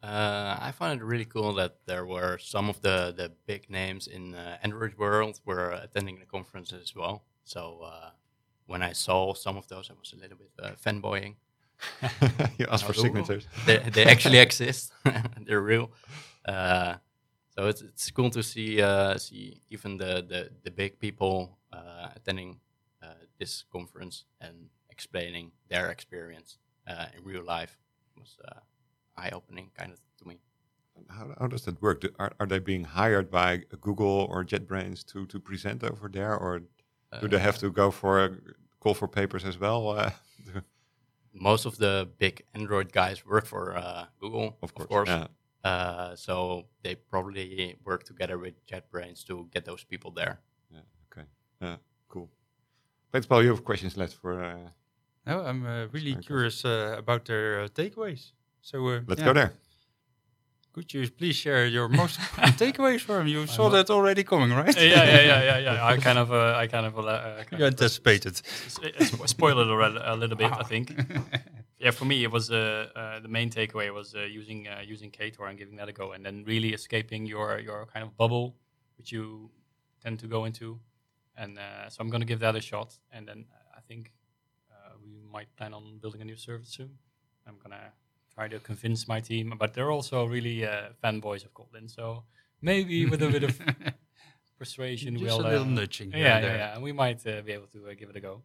Uh, 0.03 0.57
I 0.59 0.71
found 0.71 1.01
it 1.01 1.03
really 1.03 1.25
cool 1.25 1.53
that 1.55 1.77
there 1.85 2.05
were 2.05 2.37
some 2.37 2.69
of 2.69 2.81
the, 2.81 3.13
the 3.15 3.31
big 3.45 3.69
names 3.69 4.07
in 4.07 4.35
uh, 4.35 4.57
Android 4.61 4.95
world 4.97 5.39
were 5.43 5.71
attending 5.71 6.19
the 6.19 6.25
conference 6.25 6.71
as 6.71 6.95
well. 6.95 7.23
So 7.43 7.81
uh, 7.83 8.09
when 8.67 8.83
I 8.83 8.93
saw 8.93 9.33
some 9.33 9.57
of 9.57 9.67
those, 9.67 9.89
I 9.89 9.93
was 9.93 10.13
a 10.13 10.17
little 10.17 10.37
bit 10.37 10.51
uh, 10.61 10.71
fanboying. 10.75 11.35
you 12.57 12.67
asked 12.69 12.85
for 12.85 12.93
signatures. 12.93 13.47
They, 13.65 13.77
they 13.77 14.05
actually 14.05 14.39
exist. 14.39 14.91
They're 15.45 15.61
real. 15.61 15.91
Uh, 16.45 16.95
so 17.49 17.67
it's, 17.67 17.81
it's 17.81 18.11
cool 18.11 18.29
to 18.31 18.43
see 18.43 18.81
uh, 18.81 19.17
see 19.17 19.61
even 19.69 19.97
the, 19.97 20.23
the, 20.27 20.49
the 20.63 20.71
big 20.71 20.99
people 20.99 21.57
uh, 21.73 22.09
attending 22.15 22.59
uh, 23.01 23.07
this 23.39 23.63
conference 23.71 24.25
and 24.39 24.69
explaining 24.89 25.51
their 25.69 25.89
experience 25.89 26.57
uh, 26.87 27.05
in 27.17 27.23
real 27.23 27.43
life. 27.43 27.77
It 28.15 28.19
was 28.19 28.37
uh, 28.47 28.59
eye 29.17 29.29
opening 29.33 29.71
kind 29.77 29.91
of 29.91 29.99
to 30.19 30.27
me. 30.27 30.39
How, 31.09 31.27
how 31.39 31.47
does 31.47 31.63
that 31.65 31.81
work? 31.81 32.01
Do, 32.01 32.09
are, 32.19 32.31
are 32.39 32.47
they 32.47 32.59
being 32.59 32.83
hired 32.83 33.29
by 33.29 33.57
Google 33.81 34.27
or 34.31 34.43
JetBrains 34.43 35.05
to, 35.11 35.25
to 35.27 35.39
present 35.39 35.83
over 35.83 36.07
there, 36.09 36.35
or 36.35 36.59
do 37.21 37.27
they 37.27 37.39
have 37.39 37.55
Uh, 37.57 37.59
to 37.59 37.71
go 37.71 37.91
for 37.91 38.23
a 38.25 38.29
call 38.79 38.93
for 38.93 39.07
papers 39.07 39.45
as 39.45 39.57
well? 39.59 39.89
Uh, 39.89 40.11
most 41.33 41.65
of 41.65 41.77
the 41.77 42.07
big 42.17 42.43
Android 42.53 42.91
guys 42.91 43.25
work 43.25 43.45
for 43.45 43.75
uh, 43.77 44.05
Google, 44.19 44.57
of 44.61 44.73
course. 44.73 45.07
Yeah. 45.09 45.27
Uh, 45.63 46.15
so 46.15 46.65
they 46.83 46.95
probably 46.95 47.75
work 47.83 48.03
together 48.03 48.37
with 48.37 48.53
JetBrains 48.65 49.25
to 49.27 49.47
get 49.51 49.65
those 49.65 49.83
people 49.83 50.11
there. 50.11 50.39
Yeah. 50.71 50.79
Okay. 51.11 51.77
Cool. 52.09 52.29
Thanks, 53.11 53.27
Paul. 53.27 53.43
You 53.43 53.49
have 53.49 53.63
questions 53.63 53.97
left 53.97 54.13
for. 54.13 54.43
Uh, 54.43 54.69
No, 55.25 55.43
I'm 55.43 55.65
uh, 55.65 55.87
really 55.91 56.15
curious 56.15 56.63
uh, 56.65 56.95
about 56.97 57.25
their 57.25 57.63
uh, 57.63 57.67
takeaways. 57.67 58.31
So 58.61 58.87
uh, 58.87 58.99
let's 59.07 59.19
yeah, 59.21 59.25
go 59.27 59.33
there. 59.33 59.53
Could 60.73 60.93
you 60.93 61.09
please 61.09 61.35
share 61.35 61.65
your 61.65 61.87
most 61.89 62.19
takeaways 62.57 63.01
for 63.01 63.19
him? 63.19 63.27
You 63.27 63.47
saw 63.47 63.69
that 63.69 63.89
already 63.89 64.23
coming, 64.23 64.51
right? 64.51 64.75
yeah, 64.77 65.03
yeah, 65.05 65.21
yeah, 65.21 65.43
yeah, 65.43 65.59
yeah. 65.59 65.85
I 65.85 65.97
kind 66.07 66.19
of, 66.19 66.31
uh, 66.31 66.53
I 66.55 66.67
kind 66.67 66.85
of, 66.85 66.97
uh, 66.99 67.01
uh, 67.01 67.43
kind 67.45 67.59
You 67.59 67.65
of 67.65 67.71
anticipated. 67.73 68.33
s- 68.65 68.79
s- 68.99 69.31
spoil 69.31 69.59
it 69.59 69.67
already 69.69 69.97
a 70.03 70.15
little 70.15 70.37
bit. 70.37 70.51
I 70.51 70.61
think. 70.63 70.93
yeah, 71.79 71.89
for 71.91 72.05
me, 72.05 72.23
it 72.23 72.31
was 72.31 72.51
uh, 72.51 72.89
uh, 72.95 73.19
the 73.21 73.27
main 73.27 73.49
takeaway 73.49 73.91
was 73.91 74.13
uh, 74.13 74.19
using 74.21 74.67
uh, 74.67 74.81
using 74.85 75.09
Ktor 75.09 75.49
and 75.49 75.57
giving 75.57 75.77
that 75.77 75.89
a 75.89 75.93
go, 75.93 76.11
and 76.11 76.23
then 76.23 76.43
really 76.45 76.73
escaping 76.73 77.25
your 77.25 77.59
your 77.59 77.87
kind 77.91 78.03
of 78.05 78.15
bubble, 78.15 78.55
which 78.97 79.11
you 79.11 79.49
tend 80.03 80.19
to 80.19 80.27
go 80.27 80.45
into. 80.45 80.79
And 81.35 81.57
uh, 81.57 81.89
so 81.89 82.01
I'm 82.01 82.09
going 82.09 82.21
to 82.21 82.27
give 82.27 82.39
that 82.41 82.55
a 82.55 82.61
shot, 82.61 82.99
and 83.11 83.27
then 83.27 83.45
uh, 83.51 83.77
I 83.77 83.81
think 83.87 84.11
uh, 84.71 84.93
we 85.03 85.21
might 85.31 85.47
plan 85.55 85.73
on 85.73 85.97
building 86.01 86.21
a 86.21 86.25
new 86.25 86.37
service 86.37 86.69
soon. 86.69 86.89
I'm 87.47 87.57
gonna 87.63 87.93
try 88.37 88.47
to 88.47 88.59
convince 88.59 89.07
my 89.07 89.19
team, 89.19 89.53
but 89.57 89.73
they're 89.73 89.91
also 89.97 90.17
really 90.25 90.57
uh, 90.65 90.89
fanboys 91.03 91.43
of 91.45 91.51
Kotlin, 91.53 91.89
so 91.89 92.23
maybe 92.61 93.05
with 93.11 93.21
a 93.23 93.29
bit 93.29 93.43
of 93.43 93.59
persuasion, 94.59 95.15
Just 95.15 95.25
we'll 95.25 95.41
a 95.41 95.49
little 95.53 95.71
uh, 95.73 95.79
nudging. 95.79 96.11
yeah, 96.11 96.17
yeah, 96.19 96.41
there. 96.41 96.57
yeah, 96.57 96.79
we 96.79 96.91
might 96.91 97.25
uh, 97.25 97.41
be 97.41 97.53
able 97.53 97.67
to 97.75 97.79
uh, 97.89 97.93
give 97.99 98.09
it 98.11 98.15
a 98.15 98.19
go. 98.29 98.43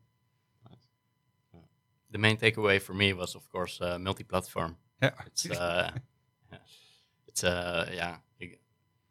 The 2.11 2.19
main 2.19 2.37
takeaway 2.37 2.81
for 2.81 2.95
me 2.95 3.13
was, 3.13 3.35
of 3.35 3.45
course, 3.51 3.81
uh, 3.81 3.99
multi-platform. 3.99 4.77
Yeah. 5.03 5.11
It's 5.27 5.51
uh, 5.51 5.91
it's 7.29 7.43
a 7.43 7.89
yeah 8.01 8.17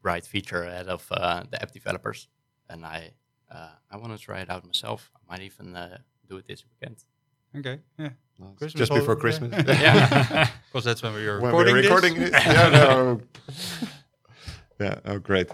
bright 0.02 0.26
feature 0.26 0.64
ahead 0.64 0.88
of 0.88 1.08
uh, 1.12 1.44
the 1.52 1.62
app 1.62 1.72
developers, 1.72 2.28
and 2.70 2.86
I 2.86 3.12
uh, 3.52 3.74
I 3.92 3.98
want 3.98 4.12
to 4.18 4.20
try 4.24 4.40
it 4.42 4.50
out 4.50 4.66
myself. 4.66 5.12
I 5.16 5.20
might 5.30 5.44
even 5.50 5.76
uh, 5.76 5.98
do 6.30 6.38
it 6.38 6.46
this 6.48 6.64
weekend. 6.70 6.98
Okay. 7.58 7.80
Yeah. 7.98 8.10
Nice. 8.40 8.58
Christmas 8.58 8.80
Just 8.80 8.92
before 8.92 9.16
holiday. 9.16 9.22
Christmas. 9.22 9.80
Yeah. 9.82 10.48
Because 10.72 10.86
that's 10.86 11.04
when 11.04 11.14
we 11.14 11.26
were 11.28 11.40
When 11.42 11.52
recording 11.52 11.76
we're 11.76 11.82
this. 11.82 11.92
recording 11.92 12.20
this. 12.20 12.32
yeah, 12.46 12.70
no. 12.70 13.22
yeah, 14.80 15.00
oh, 15.06 15.20
great. 15.20 15.50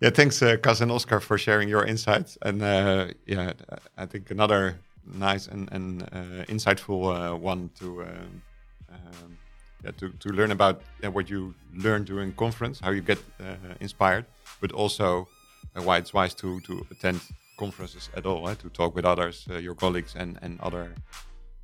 yeah, 0.00 0.10
thanks, 0.10 0.42
uh, 0.42 0.56
Cas 0.62 0.80
and 0.80 0.90
Oscar, 0.90 1.20
for 1.20 1.38
sharing 1.38 1.68
your 1.68 1.84
insights. 1.84 2.36
And 2.42 2.60
uh, 2.62 3.06
yeah, 3.26 3.52
I 3.96 4.06
think 4.06 4.30
another 4.32 4.78
nice 5.04 5.46
and, 5.46 5.68
and 5.72 6.02
uh, 6.02 6.44
insightful 6.48 7.00
uh, 7.14 7.36
one 7.36 7.70
to 7.78 8.02
um, 8.02 8.42
um, 8.90 9.38
yeah, 9.84 9.92
to, 9.98 10.10
to 10.10 10.28
learn 10.30 10.50
about 10.50 10.82
yeah, 11.02 11.08
what 11.10 11.30
you 11.30 11.54
learn 11.72 12.04
during 12.04 12.32
conference, 12.32 12.80
how 12.80 12.90
you 12.90 13.00
get 13.02 13.18
uh, 13.40 13.54
inspired, 13.80 14.24
but 14.60 14.72
also 14.72 15.28
uh, 15.76 15.82
why 15.82 15.98
it's 15.98 16.12
wise 16.12 16.34
to, 16.34 16.60
to 16.62 16.84
attend 16.90 17.20
conferences 17.56 18.10
at 18.16 18.26
all, 18.26 18.48
eh, 18.48 18.54
to 18.54 18.68
talk 18.68 18.94
with 18.94 19.04
others, 19.04 19.46
uh, 19.50 19.58
your 19.58 19.74
colleagues, 19.74 20.14
and, 20.16 20.38
and 20.42 20.60
other 20.60 20.94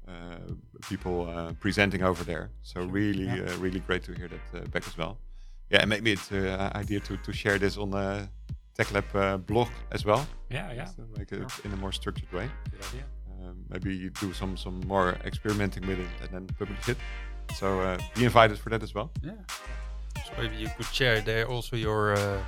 uh, 0.09 0.13
people 0.89 1.29
uh, 1.29 1.53
presenting 1.61 2.03
over 2.03 2.25
there. 2.25 2.51
So 2.63 2.81
really, 2.83 3.25
yeah. 3.25 3.45
uh, 3.49 3.57
really 3.59 3.81
great 3.81 4.03
to 4.05 4.13
hear 4.13 4.29
that 4.29 4.63
uh, 4.63 4.67
back 4.69 4.87
as 4.87 4.97
well. 4.97 5.19
Yeah, 5.71 5.81
and 5.81 5.89
maybe 5.89 6.13
it's 6.13 6.31
an 6.31 6.47
uh, 6.47 6.71
idea 6.75 7.01
to, 7.01 7.17
to 7.17 7.33
share 7.33 7.59
this 7.59 7.77
on 7.77 7.91
the 7.91 8.29
TechLab 8.79 9.15
uh, 9.15 9.37
blog 9.39 9.69
as 9.91 10.05
well. 10.05 10.27
Yeah, 10.51 10.73
yeah, 10.73 10.87
So 10.87 11.05
make 11.17 11.33
it 11.33 11.43
in 11.65 11.73
a 11.73 11.77
more 11.77 11.93
structured 11.93 12.31
way. 12.33 12.51
good 12.71 12.81
idea. 12.89 13.05
Um, 13.43 13.65
maybe 13.69 13.95
you 13.95 14.11
do 14.11 14.33
some 14.33 14.57
some 14.57 14.81
more 14.87 15.17
experimenting 15.25 15.87
with 15.87 15.99
it 15.99 16.09
and 16.23 16.31
then 16.31 16.47
publish 16.59 16.89
it. 16.89 16.97
So 17.55 17.81
uh, 17.81 17.99
be 18.15 18.25
invited 18.25 18.59
for 18.59 18.71
that 18.71 18.83
as 18.83 18.95
well. 18.95 19.11
Yeah. 19.23 19.33
So 20.27 20.33
maybe 20.39 20.57
you 20.57 20.69
could 20.77 20.87
share 20.93 21.21
there 21.21 21.47
also 21.49 21.77
your 21.77 22.13
uh, 22.15 22.39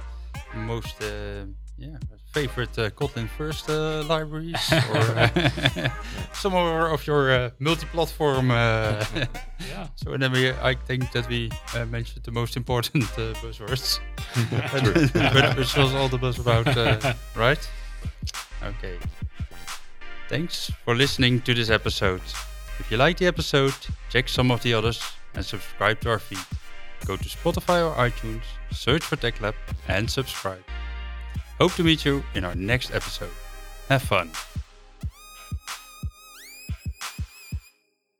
most 0.54 1.02
uh, 1.02 1.46
yeah 1.78 1.96
favorite 2.34 2.76
uh, 2.78 2.90
Kotlin 2.90 3.28
first 3.28 3.70
uh, 3.70 4.02
libraries 4.02 4.72
or 4.92 5.04
uh, 5.16 5.88
some 6.32 6.52
of 6.54 7.06
your 7.06 7.30
uh, 7.32 7.50
multi-platform. 7.58 8.50
Uh, 8.50 9.04
Yeah, 9.70 9.86
so 9.96 10.16
then 10.16 10.32
we, 10.32 10.50
I 10.50 10.74
think 10.74 11.10
that 11.12 11.26
we 11.28 11.50
uh, 11.74 11.86
mentioned 11.86 12.24
the 12.24 12.32
most 12.32 12.56
important 12.56 13.04
uh, 13.04 13.32
buzzwords, 13.40 13.98
which 15.56 15.76
was 15.76 15.94
all 15.94 16.08
the 16.08 16.18
buzz 16.18 16.38
about, 16.38 16.66
right? 17.34 17.70
Okay. 18.62 18.98
Thanks 20.28 20.70
for 20.84 20.94
listening 20.94 21.40
to 21.42 21.54
this 21.54 21.70
episode. 21.70 22.20
If 22.78 22.90
you 22.90 22.96
like 22.98 23.16
the 23.16 23.26
episode, 23.26 23.74
check 24.10 24.28
some 24.28 24.50
of 24.50 24.60
the 24.62 24.74
others 24.74 25.00
and 25.34 25.44
subscribe 25.44 26.00
to 26.00 26.10
our 26.10 26.18
feed. 26.18 26.44
Go 27.06 27.16
to 27.16 27.28
Spotify 27.28 27.80
or 27.86 27.94
iTunes, 28.10 28.42
search 28.72 29.02
for 29.02 29.16
TechLab 29.16 29.54
and 29.88 30.10
subscribe. 30.10 30.64
Hope 31.58 31.72
to 31.74 31.84
meet 31.84 32.04
you 32.04 32.22
in 32.34 32.44
our 32.44 32.54
next 32.54 32.92
episode. 32.92 33.30
Have 33.88 34.02
fun! 34.02 34.30